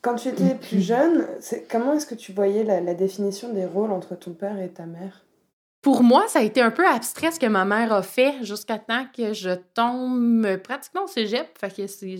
Quand 0.00 0.14
tu 0.14 0.28
étais 0.28 0.54
plus 0.54 0.80
jeune, 0.80 1.26
comment 1.70 1.92
est-ce 1.92 2.06
que 2.06 2.14
tu 2.14 2.32
voyais 2.32 2.64
la 2.64 2.94
définition 2.94 3.52
des 3.52 3.66
rôles 3.66 3.92
entre 3.92 4.16
ton 4.16 4.32
père 4.32 4.58
et 4.58 4.70
ta 4.70 4.86
mère? 4.86 5.22
Pour 5.82 6.02
moi, 6.02 6.28
ça 6.28 6.40
a 6.40 6.42
été 6.42 6.60
un 6.60 6.70
peu 6.70 6.86
abstrait 6.86 7.30
ce 7.30 7.40
que 7.40 7.46
ma 7.46 7.64
mère 7.64 7.92
a 7.92 8.02
fait 8.02 8.34
jusqu'à 8.42 8.78
temps 8.78 9.06
que 9.16 9.32
je 9.32 9.50
tombe 9.74 10.56
pratiquement 10.58 11.04
au 11.04 11.06
cégep. 11.06 11.56
Fait 11.58 11.74
que 11.74 11.86
c'est, 11.86 12.16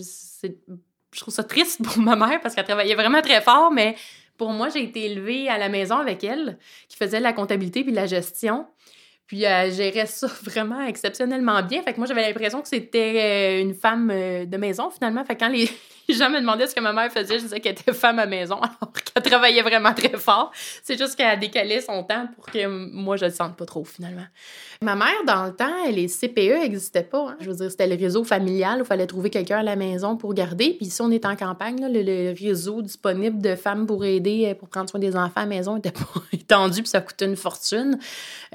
je 1.12 1.20
trouve 1.20 1.34
ça 1.34 1.44
triste 1.44 1.82
pour 1.84 1.98
ma 1.98 2.16
mère 2.16 2.40
parce 2.40 2.54
qu'elle 2.54 2.64
travaillait 2.64 2.94
vraiment 2.94 3.20
très 3.20 3.42
fort, 3.42 3.70
mais 3.70 3.96
pour 4.38 4.50
moi, 4.52 4.70
j'ai 4.70 4.82
été 4.82 5.04
élevée 5.04 5.50
à 5.50 5.58
la 5.58 5.68
maison 5.68 5.98
avec 5.98 6.24
elle, 6.24 6.56
qui 6.88 6.96
faisait 6.96 7.20
la 7.20 7.34
comptabilité 7.34 7.84
puis 7.84 7.92
la 7.92 8.06
gestion. 8.06 8.66
Puis 9.26 9.42
elle 9.42 9.72
gérait 9.72 10.06
ça 10.06 10.26
vraiment 10.42 10.80
exceptionnellement 10.80 11.62
bien. 11.62 11.82
Fait 11.82 11.92
que 11.92 11.98
moi, 11.98 12.06
j'avais 12.06 12.26
l'impression 12.26 12.62
que 12.62 12.68
c'était 12.68 13.58
euh, 13.58 13.62
une 13.62 13.74
femme 13.74 14.10
euh, 14.10 14.46
de 14.46 14.56
maison, 14.56 14.88
finalement. 14.90 15.24
Les 16.12 16.18
gens 16.18 16.30
me 16.30 16.40
demandaient 16.40 16.66
ce 16.66 16.74
que 16.74 16.80
ma 16.80 16.92
mère 16.92 17.10
faisait, 17.10 17.38
je 17.38 17.44
disais 17.44 17.60
qu'elle 17.60 17.72
était 17.72 17.92
femme 17.92 18.18
à 18.18 18.26
maison, 18.26 18.56
alors 18.60 18.92
qu'elle 18.92 19.22
travaillait 19.22 19.62
vraiment 19.62 19.94
très 19.94 20.16
fort. 20.16 20.52
C'est 20.82 20.98
juste 20.98 21.16
qu'elle 21.16 21.30
a 21.30 21.36
décalé 21.36 21.80
son 21.80 22.02
temps 22.04 22.28
pour 22.34 22.46
que 22.46 22.66
moi, 22.66 23.16
je 23.16 23.26
le 23.26 23.30
sente 23.30 23.56
pas 23.56 23.64
trop, 23.64 23.84
finalement. 23.84 24.26
Ma 24.82 24.96
mère, 24.96 25.24
dans 25.26 25.44
le 25.44 25.52
temps, 25.52 25.90
les 25.90 26.06
CPE 26.06 26.62
n'existaient 26.62 27.02
pas. 27.02 27.30
Hein. 27.30 27.36
Je 27.40 27.50
veux 27.50 27.56
dire, 27.56 27.70
c'était 27.70 27.86
le 27.86 27.96
réseau 27.96 28.24
familial 28.24 28.78
où 28.78 28.84
il 28.84 28.86
fallait 28.86 29.06
trouver 29.06 29.30
quelqu'un 29.30 29.58
à 29.58 29.62
la 29.62 29.76
maison 29.76 30.16
pour 30.16 30.32
garder. 30.34 30.74
Puis 30.74 30.86
si 30.86 31.02
on 31.02 31.10
est 31.10 31.26
en 31.26 31.36
campagne, 31.36 31.86
le, 31.90 32.32
réseau 32.32 32.82
disponible 32.82 33.40
de 33.42 33.54
femmes 33.56 33.86
pour 33.86 34.04
aider, 34.04 34.46
euh, 34.46 34.54
pour 34.54 34.68
prendre 34.68 34.88
soin 34.88 35.00
des 35.00 35.16
enfants 35.16 35.32
à 35.36 35.40
la 35.40 35.46
maison 35.46 35.74
n'était 35.74 35.90
pas 35.92 36.22
étendu, 36.32 36.82
puis 36.82 36.88
ça 36.88 37.00
coûtait 37.00 37.26
une 37.26 37.36
fortune. 37.36 37.98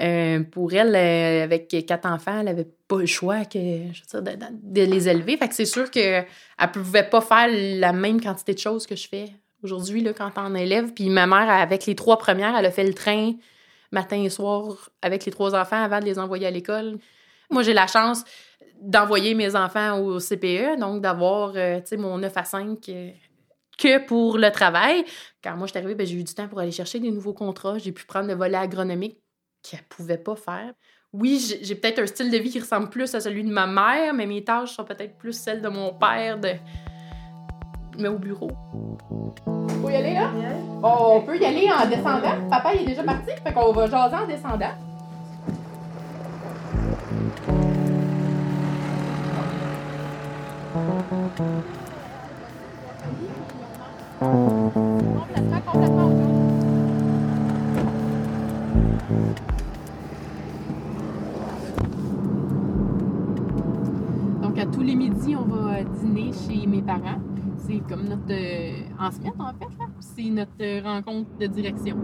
Euh, 0.00 0.42
pour 0.50 0.72
elle, 0.72 0.94
euh, 0.96 1.44
avec 1.44 1.68
quatre 1.86 2.06
enfants, 2.06 2.40
elle 2.40 2.48
avait 2.48 2.66
pas 2.88 2.98
le 2.98 3.06
choix 3.06 3.44
que, 3.44 3.58
je 3.92 4.02
veux 4.16 4.22
de, 4.22 4.82
les 4.82 5.08
élever. 5.08 5.36
Fait 5.36 5.48
que 5.48 5.54
c'est 5.54 5.64
sûr 5.64 5.90
qu'elle 5.90 6.26
pouvait 6.72 7.08
pas 7.08 7.20
faire 7.20 7.48
la 7.50 7.92
même 7.92 8.20
quantité 8.20 8.54
de 8.54 8.58
choses 8.58 8.86
que 8.86 8.96
je 8.96 9.08
fais 9.08 9.32
aujourd'hui 9.62 10.04
quand 10.16 10.30
on 10.36 10.54
élève. 10.54 10.92
Puis 10.92 11.08
ma 11.08 11.26
mère, 11.26 11.48
avec 11.50 11.86
les 11.86 11.94
trois 11.94 12.18
premières, 12.18 12.56
elle 12.56 12.66
a 12.66 12.70
fait 12.70 12.84
le 12.84 12.94
train 12.94 13.32
matin 13.92 14.22
et 14.22 14.30
soir 14.30 14.90
avec 15.02 15.24
les 15.24 15.32
trois 15.32 15.54
enfants 15.54 15.82
avant 15.82 16.00
de 16.00 16.04
les 16.04 16.18
envoyer 16.18 16.46
à 16.46 16.50
l'école. 16.50 16.98
Moi, 17.50 17.62
j'ai 17.62 17.74
la 17.74 17.86
chance 17.86 18.24
d'envoyer 18.80 19.34
mes 19.34 19.56
enfants 19.56 19.98
au 20.00 20.18
CPE, 20.18 20.78
donc 20.78 21.00
d'avoir, 21.00 21.52
euh, 21.56 21.80
mon 21.92 22.18
9 22.18 22.36
à 22.36 22.44
5 22.44 22.88
euh, 22.88 23.10
que 23.78 24.04
pour 24.04 24.38
le 24.38 24.50
travail. 24.50 25.04
Quand 25.42 25.56
moi, 25.56 25.66
je 25.66 25.72
suis 25.72 25.78
arrivée, 25.78 25.94
ben, 25.94 26.06
j'ai 26.06 26.16
eu 26.16 26.24
du 26.24 26.34
temps 26.34 26.48
pour 26.48 26.60
aller 26.60 26.72
chercher 26.72 26.98
des 26.98 27.10
nouveaux 27.10 27.32
contrats. 27.32 27.78
J'ai 27.78 27.92
pu 27.92 28.04
prendre 28.04 28.28
le 28.28 28.34
volet 28.34 28.58
agronomique 28.58 29.18
qu'elle 29.62 29.82
pouvait 29.84 30.18
pas 30.18 30.36
faire 30.36 30.72
oui, 31.18 31.58
j'ai 31.62 31.74
peut-être 31.74 32.00
un 32.00 32.06
style 32.06 32.30
de 32.30 32.36
vie 32.36 32.50
qui 32.50 32.60
ressemble 32.60 32.88
plus 32.88 33.14
à 33.14 33.20
celui 33.20 33.42
de 33.42 33.50
ma 33.50 33.66
mère, 33.66 34.12
mais 34.12 34.26
mes 34.26 34.44
tâches 34.44 34.72
sont 34.72 34.84
peut-être 34.84 35.16
plus 35.16 35.32
celles 35.32 35.62
de 35.62 35.68
mon 35.68 35.94
père, 35.94 36.38
de... 36.38 36.50
mais 37.98 38.08
au 38.08 38.18
bureau. 38.18 38.50
Faut 39.80 39.88
y 39.88 39.96
aller 39.96 40.14
là? 40.14 40.30
on 40.82 41.22
peut 41.22 41.38
y 41.38 41.44
aller 41.44 41.68
en 41.70 41.88
descendant. 41.88 42.48
Papa 42.50 42.74
il 42.74 42.82
est 42.82 42.86
déjà 42.86 43.02
parti, 43.02 43.30
fait 43.42 43.52
qu'on 43.52 43.72
va 43.72 43.86
jaser 43.86 44.16
en 44.16 44.26
descendant. 44.26 44.66
Complètement, 54.18 55.60
complètement. 55.66 56.26
Tous 64.76 64.82
les 64.82 64.94
midis, 64.94 65.34
on 65.34 65.44
va 65.44 65.82
dîner 65.82 66.30
chez 66.32 66.66
mes 66.66 66.82
parents. 66.82 67.18
C'est 67.56 67.80
comme 67.88 68.04
notre. 68.04 68.30
Euh, 68.30 68.82
en 69.00 69.10
semaine, 69.10 69.32
en 69.38 69.48
fait, 69.48 69.74
C'est 70.00 70.28
notre 70.28 70.82
rencontre 70.84 71.30
de 71.40 71.46
direction. 71.46 71.96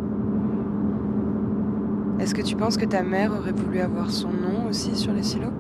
Est-ce 2.18 2.34
que 2.34 2.40
tu 2.40 2.56
penses 2.56 2.78
que 2.78 2.86
ta 2.86 3.02
mère 3.02 3.30
aurait 3.32 3.52
voulu 3.52 3.78
avoir 3.80 4.10
son 4.10 4.30
nom 4.30 4.68
aussi 4.70 4.96
sur 4.96 5.12
les 5.12 5.22
silos? 5.22 5.52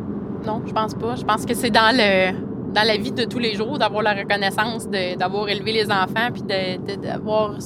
Non, 0.46 0.62
je 0.64 0.72
pense 0.72 0.94
pas. 0.94 1.16
Je 1.16 1.24
pense 1.24 1.44
que 1.44 1.52
c'est 1.52 1.70
dans 1.70 1.94
le 1.94 2.32
dans 2.72 2.86
la 2.86 2.96
vie 2.96 3.12
de 3.12 3.24
tous 3.24 3.38
les 3.38 3.54
jours 3.56 3.78
d'avoir 3.78 4.02
la 4.02 4.14
reconnaissance 4.14 4.88
d'avoir 4.88 5.46
élevé 5.50 5.72
les 5.72 5.90
enfants 5.90 6.30
puis 6.32 6.42
d'avoir 6.42 7.58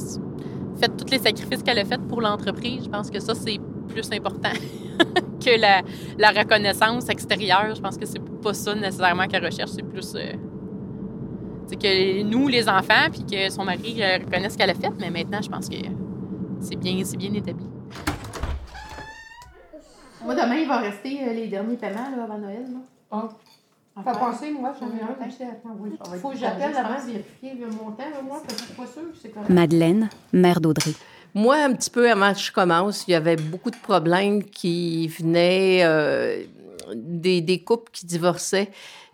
fait 0.77 0.89
tous 0.97 1.09
les 1.13 1.19
sacrifices 1.19 1.63
qu'elle 1.63 1.79
a 1.79 1.85
fait 1.85 2.01
pour 2.09 2.21
l'entreprise. 2.21 2.85
Je 2.85 2.91
pense 2.91 3.11
que 3.11 3.21
ça, 3.21 3.37
c'est 3.37 3.61
plus 3.87 4.11
important 4.13 4.51
que 5.45 5.61
la, 5.61 5.83
la, 6.19 6.31
reconnaissance 6.31 7.09
extérieure. 7.09 7.77
Je 7.77 7.81
pense 7.81 7.97
que 7.97 8.07
c'est 8.07 8.19
pas 8.37 8.55
ça 8.55 8.75
nécessairement 8.75 9.27
qu'elle 9.27 9.45
recherche, 9.45 9.71
c'est 9.71 9.83
plus 9.83 10.15
euh, 10.15 10.33
que 11.75 12.23
nous, 12.23 12.49
les 12.49 12.69
enfants, 12.69 13.11
puis 13.11 13.25
que 13.25 13.51
son 13.51 13.65
mari 13.65 14.03
euh, 14.03 14.19
reconnaisse 14.25 14.53
ce 14.53 14.59
qu'elle 14.59 14.71
a 14.71 14.75
fait, 14.75 14.93
mais 14.99 15.11
maintenant, 15.11 15.41
je 15.43 15.49
pense 15.49 15.69
que 15.69 15.77
c'est 16.61 16.77
bien, 16.77 17.03
bien 17.19 17.35
établi. 17.35 17.67
Moi, 20.25 20.35
demain, 20.35 20.57
il 20.57 20.69
va 20.69 20.79
rester 20.79 21.21
euh, 21.23 21.33
les 21.33 21.47
derniers 21.47 21.77
paiements 21.77 22.11
là, 22.17 22.25
avant 22.25 22.39
Noël. 22.39 22.65
Là. 22.73 22.79
Ah. 23.11 23.29
Pas 24.05 24.15
passer, 24.15 24.51
moi, 24.51 24.75
j'en 24.79 24.89
ai 24.89 25.01
un 25.01 25.27
acheté 25.27 25.45
à 25.45 25.57
Il 26.13 26.21
faut 26.21 26.31
que 26.31 26.37
j'appelle 26.37 26.77
avant 26.77 27.01
de 27.01 27.13
vérifier 27.13 27.55
le 27.59 27.67
montant, 27.69 28.05
moi, 28.25 28.43
parce 28.43 28.55
que 28.55 28.61
je 28.61 28.65
suis 28.67 28.75
pas 28.75 28.87
sûre 28.87 29.11
que 29.11 29.17
c'est 29.21 29.31
correct. 29.31 29.49
Madeleine, 29.49 30.11
mère 30.33 30.61
d'Audrey. 30.61 30.93
Moi, 31.35 31.57
un 31.57 31.73
petit 31.73 31.91
peu 31.91 32.11
avant 32.11 32.33
que 32.33 32.39
je 32.39 32.53
commence, 32.53 33.07
il 33.09 33.13
y 33.13 33.15
avait 33.15 33.37
beaucoup 33.37 33.71
de 33.71 33.77
problèmes 33.77 34.43
qui 34.43 35.09
venaient 35.09 35.81
euh, 35.85 36.43
des, 36.95 37.63
couples 37.65 37.91
qui 37.93 38.07
divorçaient 38.07 38.71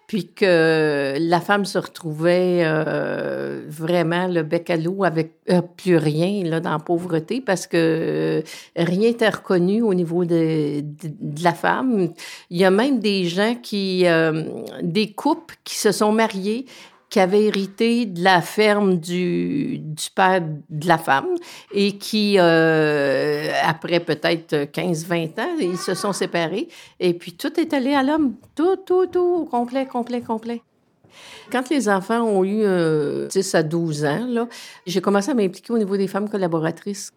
puis 0.07 0.29
que 0.29 1.17
la 1.19 1.41
femme 1.41 1.65
se 1.65 1.79
retrouvait 1.79 2.61
euh, 2.65 3.63
vraiment 3.67 4.27
le 4.27 4.43
bec 4.43 4.69
à 4.69 4.77
l'eau 4.77 5.05
avec 5.05 5.33
euh, 5.49 5.63
plus 5.63 5.97
rien 5.97 6.45
là, 6.45 6.61
dans 6.61 6.73
la 6.73 6.79
pauvreté 6.79 7.41
parce 7.41 7.67
que 7.67 7.77
euh, 7.77 8.43
rien 8.77 9.09
n'était 9.09 9.31
reconnu 9.31 9.81
au 9.81 9.95
niveau 9.95 10.27
de, 10.27 10.85
la 11.43 11.55
femme. 11.55 12.09
Il 12.51 12.59
y 12.59 12.65
a 12.65 12.71
même 12.71 13.01
des 13.01 13.25
gens 13.25 13.55
qui, 13.55 14.05
des 14.83 15.13
couples 15.13 15.55
qui 15.65 15.77
se 15.77 15.93
sont 15.93 16.13
mariés 16.13 16.67
qui 17.13 17.21
avaient 17.21 17.45
hérité 17.45 18.07
de 18.07 18.25
la 18.25 18.41
ferme 18.41 18.97
du, 18.97 19.83
père 20.15 20.41
de 20.71 20.89
la 20.89 20.97
femme 20.97 21.27
et 21.71 21.99
qui, 21.99 22.37
euh, 22.39 23.53
après 23.63 24.01
peut-être 24.01 24.55
15-20 24.73 25.39
ans, 25.39 25.57
ils 25.61 25.77
se 25.77 25.95
sont 25.95 26.15
séparés. 26.15 26.69
Et 27.01 27.13
puis 27.13 27.35
tout 27.35 27.61
est 27.61 27.75
allé 27.75 27.93
à 27.93 28.03
l'homme. 28.03 28.37
Tout, 28.55 28.77
tout, 28.77 29.05
tout, 29.09 29.47
complet, 29.51 29.85
complet, 29.85 30.23
complet. 30.23 30.63
Quand 31.51 31.69
les 31.69 31.91
enfants 31.91 32.23
ont 32.23 32.45
eu 32.45 32.63
euh, 32.63 33.29
10 33.29 33.57
à 33.57 33.63
12 33.63 34.07
ans, 34.07 34.49
j'ai 34.87 35.03
commencé 35.03 35.31
à 35.31 35.35
m'impliquer 35.35 35.75
au 35.75 35.79
niveau 35.79 35.99
des 35.99 36.09
femmes 36.09 36.31
collaboratrices. 36.31 37.11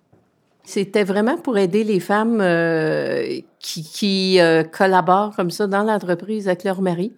C'était 0.65 1.05
vraiment 1.05 1.37
pour 1.37 1.57
aider 1.57 1.85
les 1.85 2.01
femmes 2.01 2.41
euh, 2.41 3.39
qui, 3.59 3.83
qui 3.83 4.41
euh, 4.41 4.63
collaborent 4.63 5.33
comme 5.37 5.51
ça 5.51 5.67
dans 5.67 5.83
l'entreprise 5.83 6.49
avec 6.49 6.65
leur 6.65 6.81
mari 6.81 7.13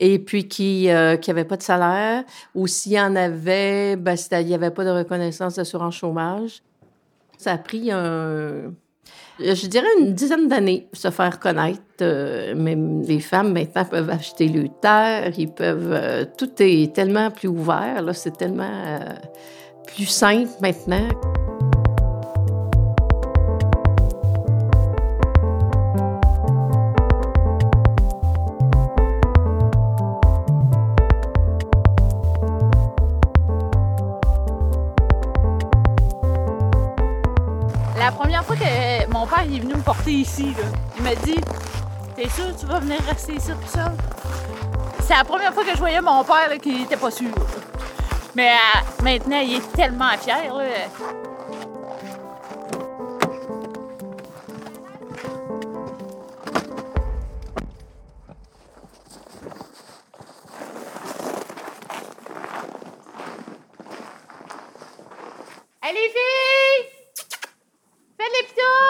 et 0.00 0.18
puis 0.18 0.48
qui 0.48 0.90
euh, 0.90 1.16
qui 1.16 1.30
avait 1.30 1.44
pas 1.44 1.56
de 1.56 1.62
salaire 1.62 2.24
ou 2.54 2.66
s'il 2.66 2.98
en 2.98 3.14
avait, 3.14 3.94
ben, 3.94 4.16
il 4.32 4.46
n'y 4.46 4.54
avait 4.54 4.72
pas 4.72 4.84
de 4.84 4.90
reconnaissance 4.90 5.54
d'assurance 5.54 5.94
chômage. 5.94 6.62
Ça 7.38 7.52
a 7.52 7.58
pris 7.58 7.90
je 9.40 9.66
dirais 9.66 9.86
une 9.98 10.14
dizaine 10.14 10.48
d'années 10.48 10.86
pour 10.90 11.00
se 11.00 11.10
faire 11.10 11.38
connaître. 11.38 11.80
Euh, 12.02 12.54
même 12.54 13.02
les 13.02 13.20
femmes 13.20 13.52
maintenant 13.52 13.84
peuvent 13.84 14.10
acheter 14.10 14.48
le 14.48 14.68
terre, 14.68 15.32
ils 15.38 15.50
peuvent. 15.50 15.92
Euh, 15.92 16.24
tout 16.36 16.50
est 16.58 16.94
tellement 16.94 17.30
plus 17.30 17.48
ouvert, 17.48 18.04
c'est 18.14 18.36
tellement 18.36 18.64
euh, 18.64 18.98
plus 19.86 20.06
simple 20.06 20.50
maintenant. 20.60 21.08
Il 39.50 39.56
est 39.56 39.60
venu 39.60 39.74
me 39.74 39.82
porter 39.82 40.12
ici. 40.12 40.54
Il 40.96 41.02
m'a 41.02 41.14
dit 41.16 41.40
T'es 42.14 42.28
sûr 42.28 42.56
tu 42.58 42.66
vas 42.66 42.78
venir 42.78 43.00
rester 43.08 43.34
ici 43.34 43.48
tout 43.48 43.68
seul? 43.68 43.92
C'est 45.02 45.14
la 45.14 45.24
première 45.24 45.52
fois 45.52 45.64
que 45.64 45.72
je 45.72 45.78
voyais 45.78 46.00
mon 46.00 46.22
père 46.22 46.50
qui 46.62 46.82
était 46.82 46.96
pas 46.96 47.10
sûr. 47.10 47.30
Mais 48.36 48.50
euh, 48.50 49.02
maintenant, 49.02 49.40
il 49.40 49.56
est 49.56 49.72
tellement 49.72 50.16
fier. 50.18 50.54
Là. 50.54 50.64
Allez, 65.82 66.08
filles! 66.08 66.86
Faites 68.16 68.32
les 68.38 68.46
pitons! 68.46 68.89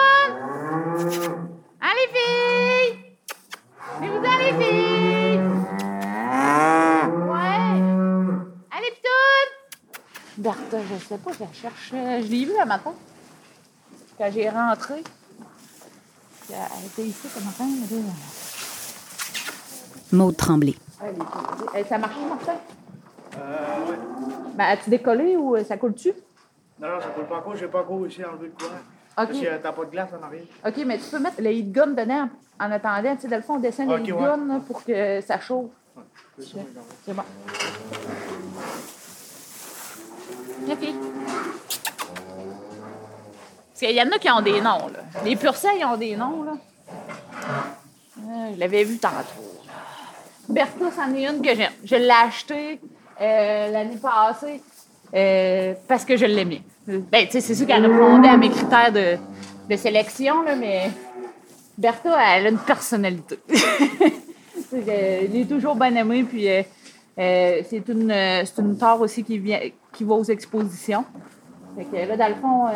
Sais 11.11 11.17
pas, 11.17 11.31
je 11.33 11.39
la 11.39 11.51
cherche. 11.53 11.91
Je 11.91 12.27
l'ai 12.29 12.45
vue 12.45 12.57
un 12.59 12.65
matin. 12.65 12.93
Quand 14.17 14.29
j'ai 14.31 14.49
rentré. 14.49 15.03
Elle 16.49 16.85
était 16.85 17.03
ici 17.03 17.27
ce 17.27 17.39
matin. 17.43 17.65
Maud 20.11 20.35
Tremblay. 20.35 20.75
Ça 21.87 21.97
marche, 21.97 22.15
Martin? 22.27 22.55
Euh, 23.37 23.77
oui. 23.89 23.95
Ben, 24.55 24.65
as-tu 24.65 24.89
décollé 24.89 25.37
ou 25.37 25.57
ça 25.63 25.77
coule-tu? 25.77 26.11
Non, 26.79 26.89
non, 26.89 26.99
ça 26.99 27.07
coule 27.07 27.25
pas 27.25 27.37
encore. 27.37 27.55
J'ai 27.55 27.67
pas 27.67 27.79
encore 27.81 28.01
réussi 28.01 28.21
à 28.23 28.29
enlever 28.29 28.47
le 28.47 28.51
courant. 28.51 28.75
OK. 28.75 29.27
Parce 29.27 29.39
que 29.39 29.57
t'as 29.57 29.71
pas 29.71 29.85
de 29.85 29.89
glace 29.89 30.09
en 30.19 30.25
arrière. 30.25 30.43
OK, 30.65 30.77
mais 30.85 30.97
tu 30.97 31.05
peux 31.09 31.19
mettre 31.19 31.41
le 31.41 31.51
heat 31.51 31.71
gun 31.71 31.87
dedans 31.87 32.29
en 32.59 32.71
attendant. 32.71 33.15
Tu 33.15 33.21
sais, 33.21 33.27
dans 33.29 33.37
le 33.37 33.41
fond, 33.41 33.55
on 33.55 33.59
descend 33.59 33.89
le 33.89 34.01
heat 34.01 34.09
gun 34.09 34.59
pour 34.67 34.83
que 34.83 35.21
ça 35.21 35.39
chauffe. 35.39 35.71
Ouais, 35.95 36.03
c'est 37.05 37.13
bon. 37.13 37.23
OK. 40.69 40.87
Parce 43.67 43.79
qu'il 43.79 43.91
y 43.91 44.01
en 44.01 44.11
a 44.11 44.19
qui 44.19 44.29
ont 44.29 44.41
des 44.41 44.61
noms, 44.61 44.87
là. 44.87 44.99
Les 45.25 45.35
purcelles, 45.35 45.77
ils 45.79 45.85
ont 45.85 45.97
des 45.97 46.15
noms, 46.15 46.43
là. 46.43 46.53
Euh, 48.17 48.51
je 48.53 48.59
l'avais 48.59 48.83
vu 48.83 48.97
tantôt. 48.97 49.15
Bertha, 50.47 50.85
c'en 50.95 51.13
est 51.15 51.25
une 51.25 51.41
que 51.41 51.55
j'aime. 51.55 51.71
Je 51.83 51.95
l'ai 51.95 52.11
achetée 52.11 52.79
euh, 53.21 53.71
l'année 53.71 53.97
passée 53.97 54.61
euh, 55.13 55.73
parce 55.87 56.05
que 56.05 56.15
je 56.15 56.25
l'aimais. 56.25 56.61
Ben, 56.87 57.25
tu 57.25 57.33
sais, 57.33 57.41
c'est 57.41 57.55
sûr 57.55 57.65
qu'elle 57.67 57.85
répondait 57.85 58.29
à 58.29 58.37
mes 58.37 58.49
critères 58.49 58.91
de, 58.91 59.17
de 59.69 59.75
sélection, 59.75 60.43
là, 60.43 60.55
mais 60.55 60.91
Bertha, 61.77 62.17
elle 62.35 62.47
a 62.47 62.49
une 62.49 62.57
personnalité. 62.59 63.39
est 64.73 65.49
toujours 65.49 65.75
bien 65.75 65.95
aimée, 65.95 66.23
puis 66.23 66.47
euh, 67.21 67.59
euh, 67.59 67.63
c'est 67.69 67.87
une, 67.89 68.09
c'est 68.45 68.61
une 68.61 68.77
tare 68.77 68.99
aussi 68.99 69.23
qui, 69.23 69.37
vient, 69.37 69.59
qui 69.93 70.03
va 70.03 70.15
aux 70.15 70.23
expositions. 70.23 71.05
Fait 71.75 71.85
que 71.85 72.07
là, 72.07 72.17
dans 72.17 72.27
le 72.27 72.35
fond, 72.35 72.67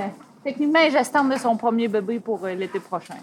techniquement, 0.43 0.79
elle 0.79 0.91
de 1.29 1.35
son 1.35 1.57
premier 1.57 1.87
bébé 1.87 2.19
pour 2.19 2.45
l'été 2.45 2.79
prochain. 2.79 3.15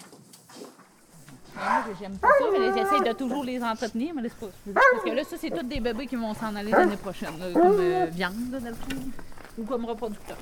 Moi, 1.54 1.94
j'aime 2.00 2.16
pas 2.16 2.28
ça, 2.28 2.44
mais 2.50 2.72
j'essaie 2.72 3.08
de 3.08 3.16
toujours 3.16 3.44
les 3.44 3.62
entretenir, 3.62 4.14
mais 4.14 4.22
pas. 4.28 4.46
Parce 4.74 5.04
que 5.04 5.10
là, 5.10 5.22
ça, 5.24 5.36
c'est 5.38 5.50
tous 5.50 5.62
des 5.62 5.80
bébés 5.80 6.06
qui 6.06 6.16
vont 6.16 6.34
s'en 6.34 6.54
aller 6.56 6.70
l'année 6.70 6.96
prochaine, 6.96 7.34
comme 7.54 7.80
viande, 8.10 8.60
fond, 8.60 9.12
ou 9.58 9.64
comme 9.64 9.84
reproducteur. 9.84 10.36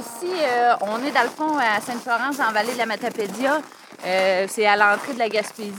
Ici, 0.00 0.32
euh, 0.32 0.72
on 0.80 1.04
est 1.04 1.12
dans 1.12 1.22
le 1.22 1.28
fond 1.28 1.58
à 1.58 1.80
Sainte-Florence, 1.80 2.40
en 2.40 2.52
vallée 2.52 2.72
de 2.72 2.78
la 2.78 2.86
Matapédia. 2.86 3.60
Euh, 4.04 4.46
c'est 4.48 4.66
à 4.66 4.76
l'entrée 4.76 5.14
de 5.14 5.18
la 5.18 5.28
Gaspésie. 5.28 5.72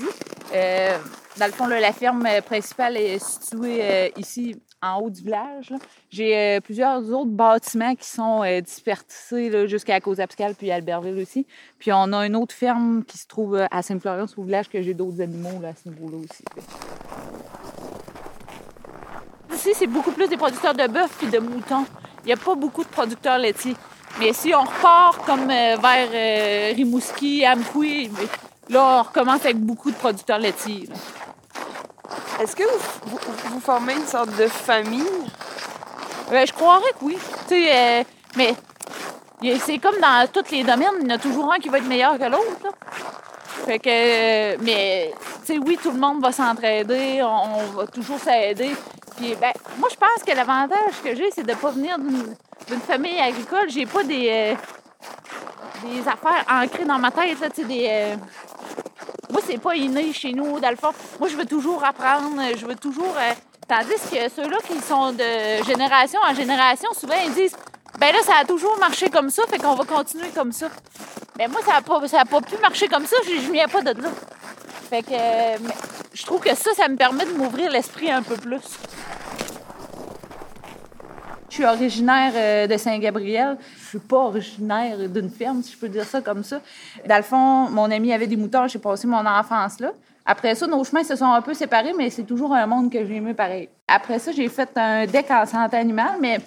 Euh, 0.54 0.98
dans 1.38 1.46
le 1.48 1.52
fond, 1.52 1.68
la 1.68 1.94
ferme 1.94 2.28
principale 2.46 2.98
est 2.98 3.20
située 3.20 4.12
ici 4.18 4.62
en 4.82 5.00
haut 5.00 5.10
du 5.10 5.22
village. 5.22 5.74
J'ai 6.10 6.60
plusieurs 6.62 7.02
autres 7.12 7.32
bâtiments 7.32 7.96
qui 7.96 8.08
sont 8.08 8.44
dispersés 8.62 9.68
jusqu'à 9.68 10.00
Cozapscal 10.02 10.56
puis 10.56 10.70
Albertville 10.72 11.20
aussi. 11.22 11.48
Puis 11.80 11.92
on 11.94 12.12
a 12.12 12.26
une 12.26 12.36
autre 12.36 12.54
ferme 12.54 13.04
qui 13.06 13.18
se 13.18 13.28
trouve 13.28 13.66
à 13.72 13.82
Sainte-Florence 13.82 14.38
au 14.38 14.44
village 14.44 14.70
que 14.70 14.82
j'ai 14.82 14.94
d'autres 14.94 15.22
animaux 15.22 15.62
à 15.66 15.74
ce 15.74 15.88
niveau-là 15.88 16.18
aussi. 16.18 16.44
Ici, 19.54 19.70
c'est 19.74 19.88
beaucoup 19.88 20.12
plus 20.12 20.28
des 20.28 20.38
producteurs 20.38 20.74
de 20.74 20.88
bœuf 20.88 21.16
puis 21.18 21.28
de 21.28 21.40
moutons. 21.40 21.86
Il 22.24 22.28
n'y 22.28 22.34
a 22.34 22.38
pas 22.38 22.56
beaucoup 22.56 22.84
de 22.84 22.90
producteurs 22.90 23.38
laitiers. 23.38 23.76
Mais 24.20 24.34
si 24.34 24.54
on 24.54 24.62
repart 24.62 25.26
comme 25.26 25.48
vers 25.48 26.76
Rimouski, 26.76 27.46
Amkoui, 27.46 28.12
là, 28.70 29.00
on 29.00 29.04
recommence 29.04 29.46
avec 29.46 29.58
beaucoup 29.58 29.92
de 29.92 29.96
producteurs 29.96 30.40
laitiers. 30.40 30.88
Est-ce 32.42 32.56
que 32.56 32.64
vous, 32.64 33.20
vous, 33.52 33.60
formez 33.60 33.94
une 33.94 34.06
sorte 34.06 34.36
de 34.36 34.48
famille? 34.48 35.04
Ben, 36.30 36.48
je 36.48 36.54
croirais 36.54 36.92
que 37.00 37.06
oui. 37.06 37.18
Euh, 37.52 38.04
mais 38.36 38.56
c'est 39.60 39.78
comme 39.78 40.00
dans 40.00 40.28
tous 40.32 40.50
les 40.52 40.64
domaines, 40.64 40.88
il 41.02 41.10
y 41.10 41.12
en 41.12 41.16
a 41.16 41.18
toujours 41.18 41.52
un 41.54 41.60
qui 41.60 41.70
va 41.70 41.78
être 41.78 41.88
meilleur 41.88 42.18
que 42.18 42.24
l'autre. 42.24 42.76
Fait 43.66 43.80
que, 43.80 43.90
euh, 43.90 44.58
mais, 44.62 45.14
oui, 45.50 45.78
tout 45.82 45.92
le 45.92 46.00
monde 46.00 46.22
va 46.22 46.32
s'entraider, 46.32 47.22
on, 47.22 47.78
va 47.78 47.86
toujours 47.88 48.18
s'aider. 48.18 48.72
Puis, 49.18 49.36
ben, 49.40 49.52
moi, 49.78 49.90
je 49.92 49.98
pense 49.98 50.24
que 50.26 50.36
l'avantage 50.36 51.02
que 51.04 51.16
j'ai, 51.16 51.30
c'est 51.32 51.44
de 51.44 51.52
ne 51.52 51.56
pas 51.56 51.72
venir 51.72 52.00
d'une 52.00 52.36
famille 52.80 53.20
agricole. 53.20 53.70
J'ai 53.70 53.86
pas 53.86 54.04
des, 54.04 54.30
euh, 54.30 54.56
des 55.84 56.00
affaires 56.08 56.46
ancrées 56.50 56.86
dans 56.86 57.00
ma 57.00 57.12
tête, 57.12 57.38
sais, 57.54 57.64
des 57.64 58.16
moi, 59.32 59.42
c'est 59.46 59.58
pas 59.58 59.76
inné 59.76 60.12
chez 60.12 60.34
nous, 60.34 60.60
dans 60.60 60.70
le 60.70 60.76
fond. 60.76 60.92
Moi, 61.20 61.30
je 61.30 61.38
veux 61.38 61.46
toujours 61.46 61.84
apprendre, 61.84 62.42
je 62.58 62.66
veux 62.66 62.76
toujours. 62.76 63.16
Euh, 63.18 63.34
tandis 63.68 63.96
que 64.12 64.30
ceux-là 64.36 64.58
qui 64.68 64.80
sont 64.82 65.14
de 65.14 65.64
génération 65.66 66.20
en 66.28 66.34
génération, 66.34 66.90
souvent, 66.94 67.16
ils 67.26 67.34
disent 67.34 67.56
Ben 67.98 68.12
là, 68.12 68.20
ça 68.26 68.34
a 68.42 68.46
toujours 68.46 68.78
marché 68.80 69.10
comme 69.10 69.30
ça, 69.30 69.44
fait 69.50 69.58
qu'on 69.58 69.76
va 69.76 69.86
continuer 69.86 70.30
comme 70.36 70.52
ça. 70.52 70.68
Mais 71.38 71.48
moi, 71.48 71.62
ça 71.66 71.74
n'a 71.74 71.82
pas, 71.82 72.06
ça 72.08 72.22
a 72.22 72.26
pas 72.26 72.42
pu 72.42 72.58
marcher 72.58 72.90
comme 72.90 73.06
ça, 73.06 73.16
je 73.26 73.48
ne 73.48 73.54
viens 73.54 73.68
pas 73.68 73.82
de 73.82 74.02
là. 74.02 74.10
Fait 74.90 75.04
que 75.04 75.64
je 76.14 76.26
trouve 76.26 76.42
que 76.42 76.54
ça, 76.54 76.74
ça 76.76 76.90
me 76.90 76.98
permet 76.98 77.26
de 77.26 77.32
m'ouvrir 77.32 77.72
l'esprit 77.72 78.12
un 78.12 78.22
peu 78.22 78.36
plus. 78.36 78.60
Je 81.52 81.56
suis 81.56 81.66
originaire 81.66 82.32
euh, 82.34 82.66
de 82.66 82.78
Saint-Gabriel. 82.78 83.58
Je 83.78 83.88
suis 83.90 84.00
pas 84.00 84.20
originaire 84.20 84.98
d'une 85.10 85.30
ferme, 85.30 85.62
si 85.62 85.74
je 85.74 85.78
peux 85.78 85.90
dire 85.90 86.06
ça 86.06 86.22
comme 86.22 86.46
ça. 86.46 86.62
Dans 87.06 87.18
le 87.18 87.24
fond, 87.24 87.70
mon 87.70 87.92
ami 87.92 88.14
avait 88.14 88.26
des 88.26 88.38
moutons, 88.38 88.70
j'ai 88.70 88.80
passé 88.80 89.06
mon 89.06 89.26
enfance 89.26 89.82
là. 89.82 89.92
Après 90.26 90.56
ça, 90.56 90.66
nos 90.66 90.82
chemins 90.86 91.04
se 91.04 91.14
sont 91.18 91.26
un 91.26 91.42
peu 91.42 91.54
séparés, 91.54 91.92
mais 91.98 92.10
c'est 92.10 92.24
toujours 92.24 92.54
un 92.54 92.66
monde 92.66 92.90
que 92.90 93.06
j'ai 93.06 93.16
aimé 93.16 93.34
pareil. 93.34 93.68
Après 93.86 94.18
ça, 94.18 94.32
j'ai 94.32 94.48
fait 94.48 94.70
un 94.78 95.06
deck 95.06 95.30
en 95.30 95.46
santé 95.46 95.76
animale, 95.76 96.20
mais 96.22 96.40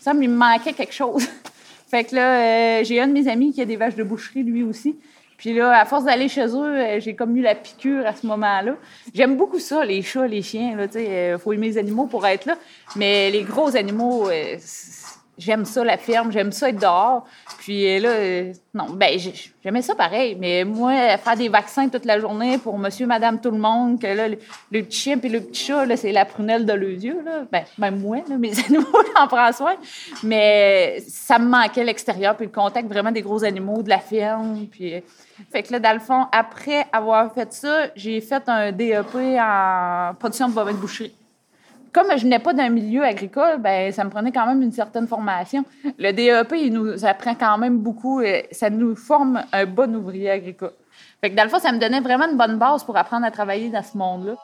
ça, 0.00 0.14
me 0.14 0.26
manquait 0.26 0.72
quelque 0.72 0.94
chose. 0.94 1.28
fait 1.90 2.04
que 2.04 2.14
là, 2.14 2.80
euh, 2.80 2.84
j'ai 2.84 2.98
un 2.98 3.08
de 3.08 3.12
mes 3.12 3.28
amis 3.28 3.52
qui 3.52 3.60
a 3.60 3.66
des 3.66 3.76
vaches 3.76 3.94
de 3.96 4.04
boucherie, 4.04 4.42
lui 4.42 4.62
aussi. 4.62 4.96
Puis 5.36 5.52
là, 5.52 5.78
à 5.78 5.84
force 5.84 6.04
d'aller 6.04 6.28
chez 6.28 6.46
eux, 6.46 6.76
euh, 6.76 7.00
j'ai 7.00 7.14
comme 7.14 7.36
eu 7.36 7.42
la 7.42 7.54
piqûre 7.54 8.06
à 8.06 8.14
ce 8.14 8.26
moment-là. 8.26 8.74
J'aime 9.14 9.36
beaucoup 9.36 9.58
ça, 9.58 9.84
les 9.84 10.02
chats, 10.02 10.26
les 10.26 10.42
chiens. 10.42 10.76
Il 10.94 10.98
euh, 11.00 11.38
faut 11.38 11.52
aimer 11.52 11.68
les 11.68 11.78
animaux 11.78 12.06
pour 12.06 12.26
être 12.26 12.46
là. 12.46 12.56
Mais 12.96 13.30
les 13.30 13.42
gros 13.42 13.76
animaux, 13.76 14.30
euh, 14.30 14.56
j'aime 15.38 15.64
ça, 15.64 15.84
la 15.84 15.96
ferme, 15.96 16.32
j'aime 16.32 16.52
ça 16.52 16.68
être 16.68 16.80
dehors. 16.80 17.26
Puis 17.58 17.86
euh, 17.86 18.00
là, 18.00 18.08
euh, 18.08 18.52
non, 18.74 18.86
ben 18.90 19.18
j'aimais 19.62 19.82
ça 19.82 19.94
pareil. 19.94 20.36
Mais 20.38 20.64
moi, 20.64 21.16
faire 21.18 21.36
des 21.36 21.48
vaccins 21.48 21.88
toute 21.88 22.04
la 22.04 22.18
journée 22.18 22.58
pour 22.58 22.78
monsieur, 22.78 23.06
madame, 23.06 23.40
tout 23.40 23.50
le 23.50 23.58
monde, 23.58 24.00
que 24.00 24.06
là, 24.06 24.28
le, 24.28 24.36
petit 24.70 24.98
chien 24.98 25.18
et 25.22 25.28
le 25.28 25.40
petit 25.40 25.64
chat, 25.66 25.96
c'est 25.96 26.12
la 26.12 26.24
prunelle 26.24 26.64
de 26.64 26.72
leurs 26.72 26.90
yeux, 26.90 27.22
là. 27.24 27.44
Ben, 27.50 27.64
même 27.78 28.00
moi, 28.00 28.18
là, 28.28 28.36
mes 28.36 28.58
animaux, 28.66 28.86
j'en 29.16 29.26
prends 29.26 29.52
soin. 29.52 29.74
Mais 30.22 31.02
ça 31.06 31.38
me 31.38 31.48
manquait 31.48 31.84
l'extérieur, 31.84 32.36
puis 32.36 32.46
le 32.46 32.52
contact 32.52 32.88
vraiment 32.88 33.12
des 33.12 33.22
gros 33.22 33.44
animaux, 33.44 33.82
de 33.82 33.88
la 33.88 33.98
ferme. 33.98 34.66
Puis, 34.70 34.94
euh, 34.94 35.00
fait 35.52 35.62
que 35.62 35.72
là, 35.72 35.80
dans 35.80 35.92
le 35.92 36.00
fond, 36.00 36.26
après 36.32 36.86
avoir 36.92 37.32
fait 37.32 37.52
ça, 37.52 37.88
j'ai 37.94 38.20
fait 38.20 38.42
un 38.48 38.72
DEP 38.72 39.14
en 39.38 40.14
production 40.18 40.48
de 40.48 40.54
bovins 40.54 40.72
de 40.72 40.78
boucherie 40.78 41.14
comme 41.96 42.14
je 42.18 42.26
n'ai 42.26 42.38
pas 42.38 42.52
d'un 42.52 42.68
milieu 42.68 43.02
agricole, 43.02 43.56
ben 43.58 43.90
ça 43.90 44.04
me 44.04 44.10
prenait 44.10 44.30
quand 44.30 44.46
même 44.46 44.60
une 44.60 44.70
certaine 44.70 45.08
formation. 45.08 45.64
Le 45.98 46.12
DEP, 46.12 46.52
il 46.58 46.74
nous 46.74 47.06
apprend 47.06 47.34
quand 47.34 47.56
même 47.56 47.78
beaucoup. 47.78 48.22
Ça 48.52 48.68
nous 48.68 48.94
forme 48.94 49.42
un 49.50 49.64
bon 49.64 49.96
ouvrier 49.96 50.30
agricole. 50.30 50.74
Fait 51.22 51.30
que 51.30 51.34
dans 51.34 51.44
le 51.44 51.48
fond, 51.48 51.58
ça 51.58 51.72
me 51.72 51.78
donnait 51.78 52.00
vraiment 52.00 52.30
une 52.30 52.36
bonne 52.36 52.58
base 52.58 52.84
pour 52.84 52.98
apprendre 52.98 53.24
à 53.24 53.30
travailler 53.30 53.70
dans 53.70 53.82
ce 53.82 53.96
monde-là. 53.96 54.34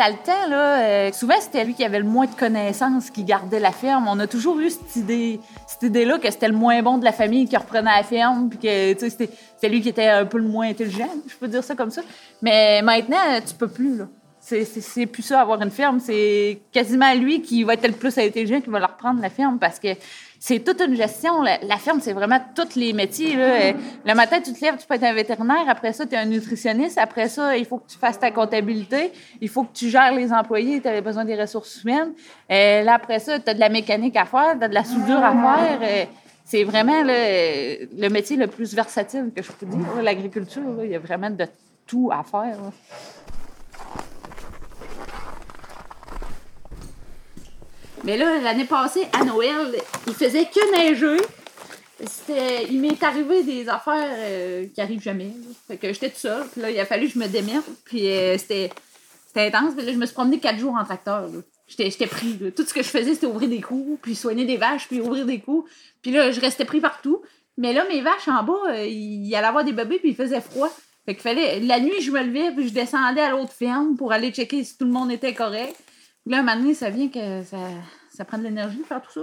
Dans 0.00 0.06
le 0.06 0.24
temps, 0.24 0.50
euh, 0.50 1.12
souvent, 1.12 1.38
c'était 1.42 1.62
lui 1.62 1.74
qui 1.74 1.84
avait 1.84 1.98
le 1.98 2.06
moins 2.06 2.24
de 2.24 2.34
connaissances 2.34 3.10
qui 3.10 3.22
gardait 3.22 3.60
la 3.60 3.70
ferme. 3.70 4.08
On 4.08 4.18
a 4.18 4.26
toujours 4.26 4.58
eu 4.58 4.70
cette 4.70 4.96
idée, 4.96 5.38
cette 5.66 5.82
idée-là 5.82 6.18
que 6.18 6.30
c'était 6.30 6.48
le 6.48 6.56
moins 6.56 6.80
bon 6.80 6.96
de 6.96 7.04
la 7.04 7.12
famille 7.12 7.46
qui 7.46 7.54
reprenait 7.54 7.94
la 7.94 8.02
ferme, 8.02 8.48
puis 8.48 8.58
que 8.58 8.98
c'était, 8.98 9.28
c'était 9.28 9.68
lui 9.68 9.82
qui 9.82 9.90
était 9.90 10.08
un 10.08 10.24
peu 10.24 10.38
le 10.38 10.48
moins 10.48 10.70
intelligent, 10.70 11.10
je 11.28 11.36
peux 11.36 11.48
dire 11.48 11.62
ça 11.62 11.74
comme 11.74 11.90
ça. 11.90 12.00
Mais 12.40 12.80
maintenant, 12.80 13.18
tu 13.46 13.52
peux 13.52 13.68
plus. 13.68 13.98
Là. 13.98 14.06
C'est, 14.58 15.06
plus 15.06 15.22
ça, 15.22 15.40
avoir 15.40 15.62
une 15.62 15.70
ferme. 15.70 16.00
C'est 16.00 16.60
quasiment 16.72 17.14
lui 17.14 17.40
qui 17.40 17.62
va 17.62 17.74
être 17.74 17.86
le 17.86 17.92
plus 17.92 18.18
intelligent 18.18 18.60
qui 18.60 18.68
va 18.68 18.80
leur 18.80 18.90
reprendre 18.90 19.20
la 19.20 19.30
ferme 19.30 19.58
parce 19.58 19.78
que 19.78 19.88
c'est 20.40 20.58
toute 20.60 20.80
une 20.80 20.96
gestion. 20.96 21.42
La, 21.42 21.76
ferme, 21.76 22.00
c'est 22.00 22.12
vraiment 22.12 22.40
tous 22.54 22.74
les 22.74 22.92
métiers. 22.92 23.36
Là. 23.36 23.72
Le 24.04 24.14
matin, 24.14 24.40
tu 24.40 24.52
te 24.52 24.64
lèves, 24.64 24.76
tu 24.78 24.86
peux 24.86 24.94
être 24.94 25.04
un 25.04 25.12
vétérinaire. 25.12 25.68
Après 25.68 25.92
ça, 25.92 26.04
tu 26.04 26.14
es 26.14 26.18
un 26.18 26.24
nutritionniste. 26.24 26.98
Après 26.98 27.28
ça, 27.28 27.56
il 27.56 27.64
faut 27.64 27.78
que 27.78 27.88
tu 27.88 27.98
fasses 27.98 28.18
ta 28.18 28.30
comptabilité. 28.30 29.12
Il 29.40 29.48
faut 29.48 29.62
que 29.64 29.72
tu 29.72 29.88
gères 29.88 30.12
les 30.12 30.32
employés. 30.32 30.80
Tu 30.80 30.88
as 30.88 31.00
besoin 31.00 31.24
des 31.24 31.40
ressources 31.40 31.84
humaines. 31.84 32.12
Et 32.48 32.82
là, 32.82 32.94
après 32.94 33.20
ça, 33.20 33.38
tu 33.38 33.50
as 33.50 33.54
de 33.54 33.60
la 33.60 33.68
mécanique 33.68 34.16
à 34.16 34.24
faire, 34.24 34.56
tu 34.58 34.64
as 34.64 34.68
de 34.68 34.74
la 34.74 34.84
soudure 34.84 35.22
à 35.22 35.32
faire. 35.32 36.08
C'est 36.44 36.64
vraiment 36.64 37.02
le, 37.04 37.86
le 38.00 38.08
métier 38.08 38.36
le 38.36 38.48
plus 38.48 38.74
versatile 38.74 39.30
que 39.36 39.42
je 39.42 39.52
peux 39.52 39.66
dire. 39.66 40.02
L'agriculture, 40.02 40.82
il 40.82 40.90
y 40.90 40.96
a 40.96 40.98
vraiment 40.98 41.30
de 41.30 41.46
tout 41.86 42.10
à 42.12 42.24
faire. 42.24 42.56
Mais 48.04 48.16
là, 48.16 48.38
l'année 48.40 48.64
passée, 48.64 49.06
à 49.12 49.24
Noël, 49.24 49.74
il 50.06 50.14
faisait 50.14 50.46
que 50.46 50.76
neiger. 50.76 51.22
C'était, 52.06 52.66
il 52.70 52.80
m'est 52.80 53.02
arrivé 53.02 53.42
des 53.42 53.68
affaires 53.68 54.08
euh, 54.10 54.66
qui 54.74 54.80
arrivent 54.80 55.02
jamais. 55.02 55.32
Fait 55.68 55.76
que 55.76 55.92
j'étais 55.92 56.08
toute 56.08 56.18
seule. 56.18 56.46
Puis 56.50 56.62
là, 56.62 56.70
il 56.70 56.80
a 56.80 56.86
fallu 56.86 57.08
que 57.08 57.14
je 57.14 57.18
me 57.18 57.26
démerde. 57.26 57.64
Puis 57.84 58.08
euh, 58.08 58.38
c'était, 58.38 58.70
c'était 59.26 59.48
intense. 59.48 59.76
Là, 59.76 59.92
je 59.92 59.98
me 59.98 60.06
suis 60.06 60.14
promenée 60.14 60.38
quatre 60.38 60.58
jours 60.58 60.74
en 60.74 60.84
tracteur. 60.84 61.28
J'étais, 61.68 62.06
pris. 62.06 62.38
Tout 62.56 62.64
ce 62.64 62.72
que 62.72 62.82
je 62.82 62.88
faisais, 62.88 63.14
c'était 63.14 63.26
ouvrir 63.26 63.50
des 63.50 63.60
coups, 63.60 63.98
puis 64.00 64.14
soigner 64.14 64.46
des 64.46 64.56
vaches, 64.56 64.88
puis 64.88 65.00
ouvrir 65.00 65.26
des 65.26 65.40
coups. 65.40 65.70
Puis 66.00 66.10
là, 66.10 66.30
je 66.32 66.40
restais 66.40 66.64
pris 66.64 66.80
partout. 66.80 67.20
Mais 67.58 67.74
là, 67.74 67.84
mes 67.88 68.00
vaches 68.00 68.28
en 68.28 68.42
bas, 68.42 68.54
euh, 68.70 68.86
il 68.86 69.32
allait 69.34 69.46
avoir 69.46 69.64
des 69.64 69.72
bébés, 69.72 69.98
puis 69.98 70.10
il 70.10 70.16
faisait 70.16 70.40
froid. 70.40 70.70
Fait 71.04 71.14
qu'il 71.14 71.22
fallait. 71.22 71.60
La 71.60 71.80
nuit, 71.80 72.00
je 72.00 72.10
me 72.10 72.22
levais, 72.22 72.50
puis 72.52 72.66
je 72.66 72.72
descendais 72.72 73.20
à 73.20 73.30
l'autre 73.30 73.52
ferme 73.52 73.96
pour 73.96 74.12
aller 74.12 74.30
checker 74.30 74.64
si 74.64 74.78
tout 74.78 74.86
le 74.86 74.90
monde 74.90 75.12
était 75.12 75.34
correct. 75.34 75.76
Là, 76.30 76.38
un 76.38 76.42
moment 76.42 76.56
donné, 76.56 76.74
ça 76.74 76.90
vient 76.90 77.08
que 77.08 77.42
ça, 77.42 77.56
ça 78.08 78.24
prend 78.24 78.38
de 78.38 78.44
l'énergie 78.44 78.78
de 78.78 78.84
faire 78.84 79.02
tout 79.02 79.10
ça. 79.10 79.22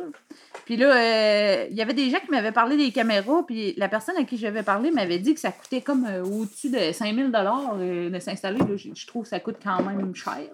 Puis 0.65 0.76
là, 0.76 0.93
euh, 0.93 1.67
il 1.72 1.78
y 1.78 1.82
avait 1.82 1.93
des 1.93 2.10
gens 2.10 2.20
qui 2.20 2.30
m'avaient 2.30 2.52
parlé 2.52 2.76
des 2.76 2.91
caméras, 2.91 3.46
puis 3.48 3.74
la 3.78 3.88
personne 3.88 4.17
à 4.17 4.26
qui 4.26 4.38
j'avais 4.38 4.62
parlé 4.62 4.91
m'avait 4.91 5.17
dit 5.17 5.34
que 5.34 5.39
ça 5.39 5.54
coûtait 5.54 5.80
comme 5.80 6.06
euh, 6.06 6.22
au-dessus 6.26 6.70
de 6.70 6.91
5000 6.91 7.32
dollars 7.32 7.78
euh, 7.80 8.10
de 8.10 8.20
s'installer. 8.20 8.60
Je, 8.76 9.08
trouve 9.08 9.24
que 9.24 9.30
ça 9.30 9.39
coûte 9.39 9.56
quand 9.63 9.82
même 9.84 10.13
cher. 10.15 10.50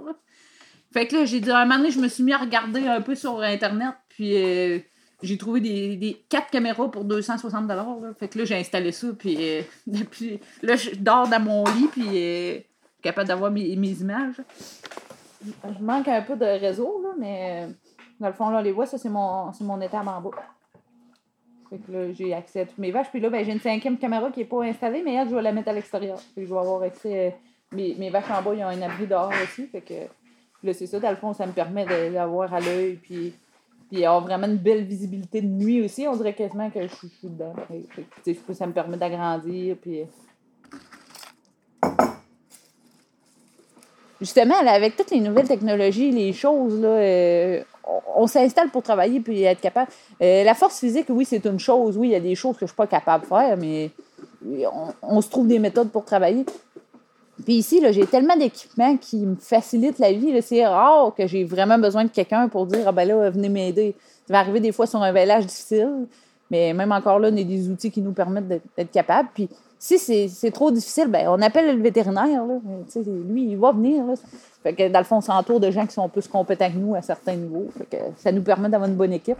Fait 0.93 1.07
que 1.07 1.15
là, 1.15 1.25
j'ai 1.25 1.39
dit, 1.39 1.49
à 1.49 1.57
un 1.57 1.65
moment 1.65 1.79
donné, 1.79 1.89
je 1.89 1.99
me 1.99 2.07
suis 2.07 2.21
mis 2.21 2.33
à 2.33 2.37
regarder 2.37 2.85
un 2.85 3.01
peu 3.01 3.15
sur 3.15 3.41
Internet, 3.41 3.95
puis 4.09 4.35
j'ai 5.23 5.37
trouvé 5.39 5.59
des, 5.59 6.23
4 6.29 6.51
caméras 6.51 6.91
pour 6.91 7.03
260 7.03 7.65
dollars. 7.65 7.97
Fait 8.19 8.27
que 8.27 8.37
là, 8.37 8.45
j'ai 8.45 8.57
installé 8.57 8.91
ça, 8.91 9.07
puis 9.17 9.39
depuis, 9.87 10.39
là, 10.61 10.75
je 10.75 10.91
dors 10.97 11.27
dans 11.27 11.39
mon 11.39 11.63
lit, 11.63 11.87
puis 11.91 12.63
capable 13.01 13.27
d'avoir 13.27 13.49
mes 13.49 13.71
images. 13.71 14.35
Je 15.43 15.83
manque 15.83 16.07
un 16.07 16.21
peu 16.21 16.35
de 16.35 16.45
réseau, 16.45 17.01
là, 17.03 17.09
mais 17.17 17.67
dans 18.19 18.27
le 18.27 18.33
fond, 18.33 18.49
là, 18.49 18.61
les 18.61 18.71
voix, 18.71 18.85
ça, 18.85 18.97
c'est 18.97 19.09
mon, 19.09 19.51
mon 19.61 19.81
étable 19.81 20.07
en 20.07 20.21
bas. 20.21 20.31
Fait 21.69 21.77
que 21.77 21.91
là, 21.91 22.11
j'ai 22.11 22.33
accès 22.33 22.61
à 22.61 22.65
toutes 22.65 22.77
mes 22.77 22.91
vaches. 22.91 23.09
Puis 23.09 23.19
là, 23.19 23.29
ben, 23.29 23.43
j'ai 23.43 23.51
une 23.51 23.59
cinquième 23.59 23.97
caméra 23.97 24.29
qui 24.31 24.39
n'est 24.39 24.45
pas 24.45 24.63
installée, 24.63 25.01
mais 25.03 25.15
elle, 25.15 25.29
je 25.29 25.35
vais 25.35 25.41
la 25.41 25.51
mettre 25.51 25.69
à 25.69 25.73
l'extérieur. 25.73 26.19
Puis 26.35 26.45
je 26.45 26.53
vais 26.53 26.59
avoir 26.59 26.81
accès. 26.83 27.29
À... 27.29 27.75
Mes, 27.75 27.95
mes 27.95 28.11
vaches 28.11 28.29
en 28.29 28.41
bas, 28.43 28.53
ils 28.53 28.63
ont 28.63 28.67
un 28.67 28.81
abri 28.83 29.07
dehors 29.07 29.31
aussi. 29.43 29.65
Fait 29.67 29.81
que 29.81 29.93
là, 30.63 30.73
c'est 30.73 30.85
ça. 30.85 30.99
Dans 30.99 31.09
le 31.09 31.15
fond, 31.15 31.33
ça 31.33 31.47
me 31.47 31.51
permet 31.51 31.85
d'avoir 32.11 32.53
à 32.53 32.59
l'œil. 32.59 32.99
Puis, 33.01 33.33
puis 33.89 34.05
avoir 34.05 34.23
vraiment 34.23 34.47
une 34.47 34.57
belle 34.57 34.83
visibilité 34.83 35.41
de 35.41 35.47
nuit 35.47 35.81
aussi. 35.83 36.07
On 36.07 36.15
dirait 36.15 36.35
quasiment 36.35 36.69
que 36.69 36.83
je 36.83 36.95
suis, 36.95 37.09
dedans. 37.23 37.53
Fait, 38.23 38.53
ça 38.53 38.67
me 38.67 38.73
permet 38.73 38.97
d'agrandir. 38.97 39.75
Puis 39.81 40.03
justement, 44.23 44.55
avec 44.65 44.95
toutes 44.95 45.11
les 45.11 45.19
nouvelles 45.19 45.47
technologies, 45.47 46.11
les 46.11 46.33
choses, 46.33 46.79
là, 46.79 46.87
euh, 46.87 47.63
on, 48.15 48.25
s'installe 48.25 48.69
pour 48.69 48.81
travailler 48.81 49.19
puis 49.19 49.43
être 49.43 49.59
capable. 49.59 49.91
Euh, 50.21 50.43
la 50.43 50.53
force 50.53 50.79
physique, 50.79 51.07
oui, 51.09 51.25
c'est 51.25 51.45
une 51.45 51.59
chose. 51.59 51.97
Oui, 51.97 52.09
il 52.09 52.11
y 52.11 52.15
a 52.15 52.21
des 52.21 52.35
choses 52.35 52.53
que 52.53 52.61
je 52.61 52.65
ne 52.65 52.69
suis 52.69 52.75
pas 52.75 52.87
capable 52.87 53.23
de 53.23 53.27
faire, 53.27 53.57
mais 53.57 53.91
on, 55.01 55.21
se 55.21 55.29
trouve 55.29 55.47
des 55.47 55.59
méthodes 55.59 55.89
pour 55.89 56.05
travailler. 56.05 56.45
Puis 57.43 57.55
ici, 57.55 57.83
j'ai 57.91 58.05
tellement 58.05 58.37
d'équipements 58.37 58.95
qui 58.95 59.17
me 59.17 59.35
facilitent 59.35 59.99
la 59.99 60.13
vie. 60.13 60.41
C'est 60.41 60.65
rare 60.65 61.13
que 61.15 61.27
j'ai 61.27 61.43
vraiment 61.43 61.77
besoin 61.77 62.05
de 62.05 62.09
quelqu'un 62.09 62.47
pour 62.47 62.65
dire 62.65 62.87
Ah 62.87 62.91
ben 62.91 63.07
là, 63.07 63.29
venez 63.29 63.49
m'aider. 63.49 63.95
Ça 64.27 64.33
va 64.33 64.39
arriver 64.39 64.61
des 64.61 64.71
fois 64.71 64.87
sur 64.87 65.01
un 65.01 65.11
village 65.11 65.45
difficile, 65.45 66.07
mais 66.49 66.73
même 66.73 66.91
encore 66.93 67.19
là, 67.19 67.29
on 67.31 67.37
a 67.37 67.43
des 67.43 67.69
outils 67.69 67.91
qui 67.91 68.01
nous 68.01 68.13
permettent 68.13 68.47
d'être 68.47 68.91
capables. 68.91 69.29
Puis 69.33 69.49
si 69.85 70.29
c'est 70.29 70.51
trop 70.51 70.71
difficile, 70.71 71.07
ben, 71.07 71.27
on 71.27 71.41
appelle 71.41 71.75
le 71.75 71.83
vétérinaire. 71.83 72.45
Là. 72.45 72.55
Lui, 73.27 73.51
il 73.51 73.57
va 73.57 73.73
venir. 73.73 74.05
Là. 74.05 74.71
Que, 74.71 74.87
dans 74.87 74.99
le 74.99 75.03
fond, 75.03 75.17
on 75.17 75.21
s'entoure 75.21 75.59
de 75.59 75.69
gens 75.71 75.85
qui 75.85 75.93
sont 75.93 76.07
plus 76.07 76.25
compétents 76.25 76.71
que 76.71 76.77
nous 76.77 76.95
à 76.95 77.01
certains 77.01 77.35
niveaux. 77.35 77.67
Que, 77.91 77.97
ça 78.15 78.31
nous 78.31 78.41
permet 78.41 78.69
d'avoir 78.69 78.89
une 78.89 78.95
bonne 78.95 79.11
équipe. 79.11 79.37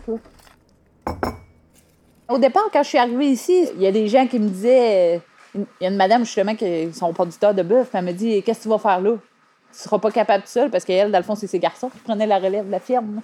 Au 2.27 2.37
départ, 2.37 2.63
quand 2.73 2.83
je 2.83 2.89
suis 2.89 2.97
arrivée 2.97 3.27
ici, 3.27 3.69
il 3.75 3.81
y 3.81 3.87
a 3.87 3.91
des 3.93 4.09
gens 4.09 4.27
qui 4.27 4.37
me 4.37 4.49
disaient. 4.49 5.21
Il 5.55 5.65
y 5.79 5.85
a 5.85 5.89
une 5.89 5.95
madame, 5.95 6.25
justement, 6.25 6.55
qui 6.55 6.65
est 6.65 6.93
son 6.93 7.13
producteur 7.13 7.53
de 7.53 7.63
bœuf. 7.63 7.91
Elle 7.93 8.03
me 8.03 8.11
dit 8.11 8.43
Qu'est-ce 8.43 8.59
que 8.59 8.63
tu 8.63 8.69
vas 8.69 8.79
faire 8.79 8.99
là? 8.99 9.11
Tu 9.11 9.77
ne 9.77 9.83
seras 9.83 9.99
pas 9.99 10.11
capable 10.11 10.43
seule 10.45 10.69
parce 10.69 10.83
qu'elle, 10.83 11.09
dans 11.09 11.19
le 11.19 11.23
fond, 11.23 11.35
c'est 11.35 11.47
ses 11.47 11.59
garçons 11.59 11.87
qui 11.87 11.99
prenaient 11.99 12.27
la 12.27 12.39
relève 12.39 12.65
de 12.65 12.71
la 12.71 12.81
ferme. 12.81 13.21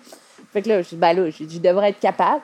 Fait 0.54 0.62
que 0.62 0.70
là, 0.70 0.82
je 0.82 0.90
dis 0.90 0.96
Ben 0.96 1.30
je 1.30 1.60
devrais 1.60 1.90
être 1.90 2.00
capable. 2.00 2.42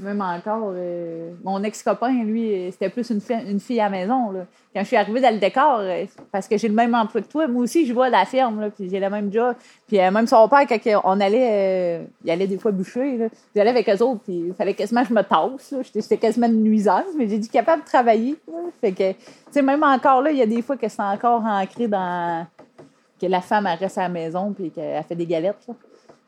Même 0.00 0.20
encore, 0.20 0.72
euh, 0.74 1.30
mon 1.44 1.62
ex-copain, 1.62 2.24
lui, 2.24 2.70
c'était 2.72 2.88
plus 2.88 3.10
une, 3.10 3.60
fille 3.60 3.80
à 3.80 3.88
maison. 3.88 4.30
Là. 4.30 4.46
Quand 4.74 4.80
je 4.80 4.86
suis 4.86 4.96
arrivée 4.96 5.20
dans 5.20 5.32
le 5.32 5.38
décor, 5.38 5.78
euh, 5.80 6.04
parce 6.32 6.48
que 6.48 6.56
j'ai 6.58 6.68
le 6.68 6.74
même 6.74 6.94
emploi 6.94 7.20
que 7.20 7.28
toi, 7.28 7.46
moi 7.46 7.62
aussi, 7.62 7.86
je 7.86 7.92
vois 7.92 8.08
la 8.08 8.24
ferme, 8.24 8.60
là, 8.60 8.70
puis 8.70 8.88
j'ai 8.90 9.00
le 9.00 9.10
même 9.10 9.32
job. 9.32 9.54
Puis 9.86 10.00
euh, 10.00 10.10
même 10.10 10.26
son 10.26 10.48
père, 10.48 10.66
quand 10.68 10.78
on 11.04 11.20
allait, 11.20 12.06
il 12.24 12.30
allait 12.30 12.46
des 12.46 12.58
fois 12.58 12.72
bûcher, 12.72 13.16
là, 13.16 13.26
j'allais 13.54 13.70
avec 13.70 13.88
eux 13.88 14.02
autres, 14.02 14.20
puis 14.22 14.44
il 14.48 14.54
fallait 14.54 14.74
quasiment 14.74 15.02
que 15.02 15.08
je 15.08 15.14
me 15.14 15.22
tasse. 15.22 15.74
J'étais 15.94 16.16
quasiment 16.16 16.46
une 16.46 16.62
nuisance, 16.62 17.06
mais 17.16 17.28
j'ai 17.28 17.38
dit 17.38 17.48
capable 17.48 17.82
de 17.82 17.86
travailler. 17.88 18.36
Fait 18.80 18.92
que, 18.92 19.12
tu 19.12 19.18
sais, 19.50 19.62
même 19.62 19.82
encore 19.82 20.22
là, 20.22 20.30
il 20.30 20.38
y 20.38 20.42
a 20.42 20.46
des 20.46 20.62
fois 20.62 20.76
que 20.76 20.88
c'est 20.88 21.02
encore 21.02 21.44
ancré 21.44 21.88
dans 21.88 22.46
que 23.20 23.26
la 23.26 23.40
femme, 23.40 23.66
reste 23.66 23.98
à 23.98 24.02
la 24.02 24.08
maison, 24.08 24.52
puis 24.52 24.70
qu'elle 24.70 25.02
fait 25.04 25.14
des 25.14 25.26
galettes. 25.26 25.66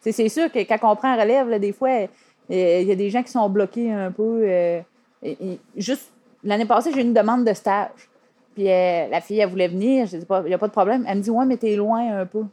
C'est 0.01 0.29
sûr 0.29 0.51
que 0.51 0.59
quand 0.59 0.79
on 0.83 0.97
prend 0.97 1.17
relève, 1.17 1.49
là, 1.49 1.59
des 1.59 1.73
fois, 1.73 2.09
il 2.49 2.87
y 2.87 2.93
a 2.93 2.95
des 2.95 3.11
gens 3.11 3.23
qui 3.23 3.31
sont 3.31 3.49
bloqués 3.49 3.91
un 3.91 4.11
peu. 4.11 4.43
Euh, 4.45 4.81
juste, 5.77 6.13
l'année 6.45 6.67
passée, 6.67 6.91
j'ai 6.93 7.01
eu 7.01 7.05
une 7.05 7.15
demande 7.15 7.45
de 7.45 7.53
stage. 7.53 8.09
Puis 8.55 8.69
euh, 8.69 9.09
la 9.09 9.21
fille, 9.21 9.41
elle 9.41 9.49
voulait 9.49 9.69
venir. 9.69 10.07
Je 10.07 10.19
dis 10.19 10.27
il 10.29 10.49
n'y 10.49 10.55
a 10.55 10.59
pas 10.59 10.67
de 10.67 10.73
problème. 10.73 11.05
Elle 11.09 11.19
me 11.19 11.23
dit, 11.23 11.31
ouais, 11.31 11.47
mais 11.47 11.57
t'es 11.57 11.77
loin 11.77 12.21
un 12.21 12.27
peu. 12.27 12.45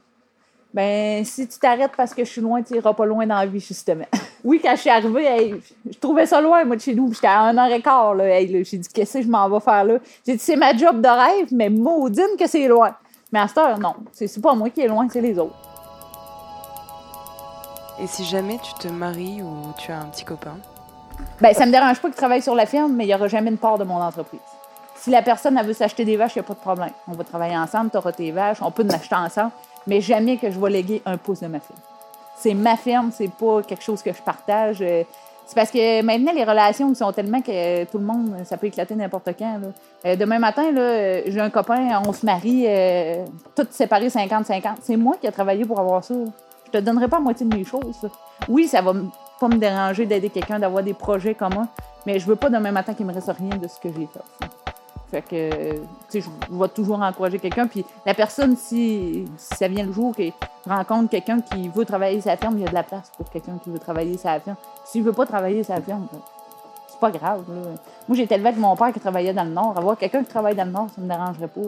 Ben, 0.74 1.26
si 1.26 1.48
tu 1.48 1.58
t'arrêtes 1.58 1.94
parce 1.98 2.14
que 2.14 2.24
je 2.24 2.30
suis 2.30 2.42
loin, 2.42 2.62
tu 2.62 2.74
n'iras 2.74 2.94
pas 2.94 3.06
loin 3.06 3.26
dans 3.26 3.40
la 3.40 3.46
vie, 3.48 3.60
justement. 3.60 4.06
oui, 4.44 4.62
quand 4.64 4.76
je 4.76 4.82
suis 4.82 4.90
arrivée, 4.90 5.56
je 5.90 5.98
trouvais 5.98 6.28
ça 6.28 6.40
loin, 6.40 6.64
moi, 6.64 6.76
de 6.76 6.82
chez 6.82 6.94
nous. 6.94 7.12
J'étais 7.12 7.28
à 7.28 7.42
un 7.42 7.58
heure 7.58 7.74
et 7.74 7.82
quart, 7.82 8.14
là. 8.14 8.40
j'ai 8.40 8.78
dit, 8.78 8.88
qu'est-ce 8.94 9.18
que 9.18 9.24
je 9.24 9.28
m'en 9.28 9.50
vais 9.50 9.60
faire 9.60 9.84
là? 9.84 9.98
J'ai 10.26 10.34
dit, 10.34 10.40
c'est 10.40 10.56
ma 10.56 10.76
job 10.76 11.02
de 11.02 11.08
rêve, 11.08 11.48
mais 11.52 11.70
maudine 11.70 12.38
que 12.38 12.48
c'est 12.48 12.68
loin. 12.68 12.96
Mais 13.32 13.40
à 13.40 13.48
cette 13.48 13.58
heure, 13.58 13.80
non. 13.80 13.96
C'est 14.12 14.42
pas 14.42 14.54
moi 14.54 14.70
qui 14.70 14.82
est 14.82 14.88
loin, 14.88 15.08
c'est 15.10 15.22
les 15.22 15.38
autres. 15.40 15.56
Et 18.02 18.08
si 18.08 18.24
jamais 18.24 18.58
tu 18.64 18.74
te 18.76 18.88
maries 18.88 19.42
ou 19.42 19.74
tu 19.78 19.92
as 19.92 20.00
un 20.00 20.06
petit 20.06 20.24
copain? 20.24 20.56
Ben, 21.42 21.54
ça 21.54 21.66
me 21.66 21.72
dérange 21.72 22.00
pas 22.00 22.08
qu'il 22.08 22.16
travaille 22.16 22.42
sur 22.42 22.56
la 22.56 22.66
firme, 22.66 22.94
mais 22.94 23.04
il 23.04 23.08
n'y 23.08 23.14
aura 23.14 23.28
jamais 23.28 23.52
une 23.52 23.58
part 23.58 23.78
de 23.78 23.84
mon 23.84 24.02
entreprise. 24.02 24.40
Si 24.96 25.10
la 25.10 25.22
personne 25.22 25.58
elle 25.58 25.66
veut 25.66 25.74
s'acheter 25.74 26.06
des 26.06 26.16
vaches, 26.16 26.36
il 26.36 26.40
n'y 26.40 26.46
a 26.46 26.48
pas 26.48 26.54
de 26.54 26.60
problème. 26.60 26.92
On 27.08 27.14
va 27.14 27.24
travailler 27.24 27.58
ensemble, 27.58 27.90
tu 27.90 27.98
auras 27.98 28.12
tes 28.14 28.32
vaches, 28.32 28.60
on 28.62 28.72
peut 28.72 28.86
en 28.86 28.94
acheter 28.94 29.16
ensemble, 29.16 29.52
mais 29.86 30.00
jamais 30.00 30.38
que 30.38 30.50
je 30.50 30.60
vais 30.60 30.70
léguer 30.70 31.02
un 31.06 31.18
pouce 31.18 31.42
de 31.42 31.48
ma 31.48 31.60
firme. 31.60 31.80
C'est 32.38 32.54
ma 32.54 32.78
firme, 32.78 33.12
c'est 33.14 33.32
pas 33.32 33.62
quelque 33.64 33.84
chose 33.84 34.02
que 34.02 34.14
je 34.14 34.22
partage. 34.22 34.78
Euh, 34.82 35.04
c'est 35.46 35.56
parce 35.56 35.72
que 35.72 36.02
maintenant, 36.02 36.32
les 36.34 36.44
relations 36.44 36.94
sont 36.94 37.12
tellement 37.12 37.42
que 37.42 37.84
tout 37.86 37.98
le 37.98 38.06
monde, 38.06 38.34
ça 38.46 38.56
peut 38.56 38.68
éclater 38.68 38.96
n'importe 38.96 39.30
quand. 39.38 39.60
Euh, 40.06 40.16
demain 40.16 40.40
matin, 40.40 40.72
j'ai 41.26 41.40
un 41.40 41.50
copain, 41.50 42.02
on 42.08 42.14
se 42.14 42.26
marie, 42.26 42.66
euh, 42.68 43.26
tout 43.56 43.68
séparé 43.72 44.08
50-50. 44.08 44.76
C'est 44.84 44.96
moi 44.96 45.16
qui 45.20 45.28
ai 45.28 45.32
travaillé 45.32 45.66
pour 45.66 45.80
avoir 45.80 46.04
ça. 46.04 46.14
Je 46.72 46.78
te 46.78 46.84
donnerai 46.84 47.08
pas 47.08 47.18
la 47.18 47.24
moitié 47.24 47.46
de 47.46 47.56
mes 47.56 47.64
choses. 47.64 48.08
Oui, 48.48 48.68
ça 48.68 48.82
va 48.82 48.94
pas 49.40 49.48
me 49.48 49.58
déranger 49.58 50.06
d'aider 50.06 50.30
quelqu'un, 50.30 50.60
d'avoir 50.60 50.84
des 50.84 50.94
projets 50.94 51.34
communs, 51.34 51.68
mais 52.06 52.20
je 52.20 52.28
veux 52.28 52.36
pas 52.36 52.50
demain 52.50 52.72
matin 52.72 52.94
qu'il 52.94 53.06
me 53.06 53.14
reste 53.14 53.32
rien 53.32 53.58
de 53.58 53.68
ce 53.68 53.80
que 53.80 53.90
j'ai 53.90 54.08
fait. 54.08 54.48
Fait 55.10 55.24
que, 55.24 55.82
je 56.14 56.20
vais 56.52 56.68
toujours 56.68 57.02
encourager 57.02 57.40
quelqu'un. 57.40 57.66
Puis 57.66 57.84
la 58.06 58.14
personne, 58.14 58.56
si, 58.56 59.26
ça 59.38 59.68
vient 59.68 59.84
le 59.84 59.92
jour 59.92 60.16
qu'il 60.16 60.32
rencontre 60.68 61.10
quelqu'un 61.10 61.42
qui 61.42 61.70
veut 61.70 61.86
travailler 61.86 62.22
sa 62.22 62.38
ferme, 62.38 62.58
il 62.58 62.64
y 62.64 62.68
a 62.68 62.70
de 62.70 62.76
la 62.76 62.84
place 62.84 63.12
pour 63.18 63.28
quelqu'un 63.32 63.58
qui 63.64 63.72
veut 63.72 63.80
travailler 63.80 64.18
sa 64.18 64.40
ferme. 64.40 64.58
S'il 64.86 65.04
veut 65.04 65.14
pas 65.14 65.26
travailler 65.26 65.64
sa 65.64 65.82
ferme, 65.82 66.08
ben, 66.12 66.20
c'est 66.88 67.00
pas 67.00 67.10
grave. 67.10 67.44
Moi, 68.08 68.16
j'ai 68.16 68.24
été 68.24 68.36
élevée 68.36 68.52
mon 68.52 68.76
père 68.76 68.94
qui 68.94 69.00
travaillait 69.00 69.34
dans 69.34 69.46
le 69.46 69.50
Nord. 69.50 69.74
Avoir 69.76 69.98
quelqu'un 69.98 70.24
qui 70.24 70.30
travaille 70.30 70.56
dans 70.56 70.66
le 70.66 70.72
Nord, 70.72 70.88
ça 70.96 71.02
me 71.02 71.08
dérangerait 71.08 71.48
pas. 71.48 71.62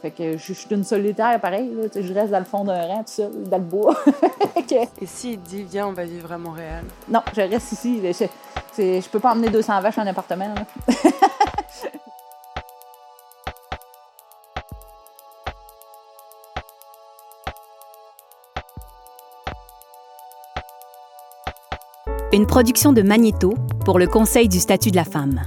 Fait 0.00 0.12
que 0.12 0.36
je, 0.36 0.52
suis 0.52 0.68
une 0.70 0.84
solitaire, 0.84 1.40
pareil. 1.40 1.72
je 1.92 2.12
reste 2.12 2.30
dans 2.30 2.38
le 2.38 2.44
fond 2.44 2.62
d'un 2.64 2.86
rang, 2.86 2.98
tout 2.98 3.12
seul, 3.12 3.30
dans 3.48 3.58
le 3.58 3.64
bois. 3.64 3.96
Et 5.00 5.06
s'il 5.06 5.40
dit, 5.40 5.64
viens, 5.64 5.88
on 5.88 5.92
va 5.92 6.04
vivre 6.04 6.30
à 6.30 6.38
Montréal? 6.38 6.84
Non, 7.08 7.20
je 7.34 7.40
reste 7.40 7.72
ici. 7.72 8.00
Je, 8.04 8.26
je 8.76 9.08
peux 9.08 9.18
pas 9.18 9.32
emmener 9.32 9.50
200 9.50 9.80
vaches 9.80 9.98
en 9.98 10.06
appartement. 10.06 10.54
Une 22.32 22.46
production 22.46 22.92
de 22.92 23.02
Magnéto 23.02 23.54
pour 23.84 23.98
le 23.98 24.06
Conseil 24.06 24.48
du 24.48 24.60
statut 24.60 24.90
de 24.90 24.96
la 24.96 25.04
femme. 25.04 25.40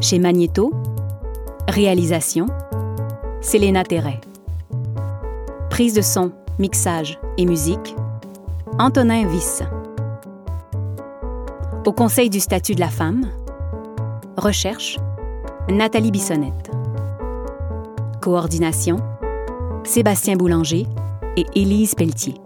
Chez 0.00 0.18
Magnéto, 0.18 0.72
réalisation 1.68 2.46
Selena 3.44 3.84
Terret. 3.84 4.20
Prise 5.68 5.92
de 5.92 6.00
son, 6.00 6.32
mixage 6.58 7.18
et 7.36 7.44
musique, 7.44 7.94
Antonin 8.78 9.26
Viss. 9.26 9.62
Au 11.84 11.92
Conseil 11.92 12.30
du 12.30 12.40
statut 12.40 12.74
de 12.74 12.80
la 12.80 12.88
femme, 12.88 13.28
recherche, 14.38 14.98
Nathalie 15.68 16.10
Bissonnette. 16.10 16.70
Coordination, 18.22 18.96
Sébastien 19.84 20.36
Boulanger 20.36 20.86
et 21.36 21.44
Élise 21.54 21.94
Pelletier. 21.94 22.43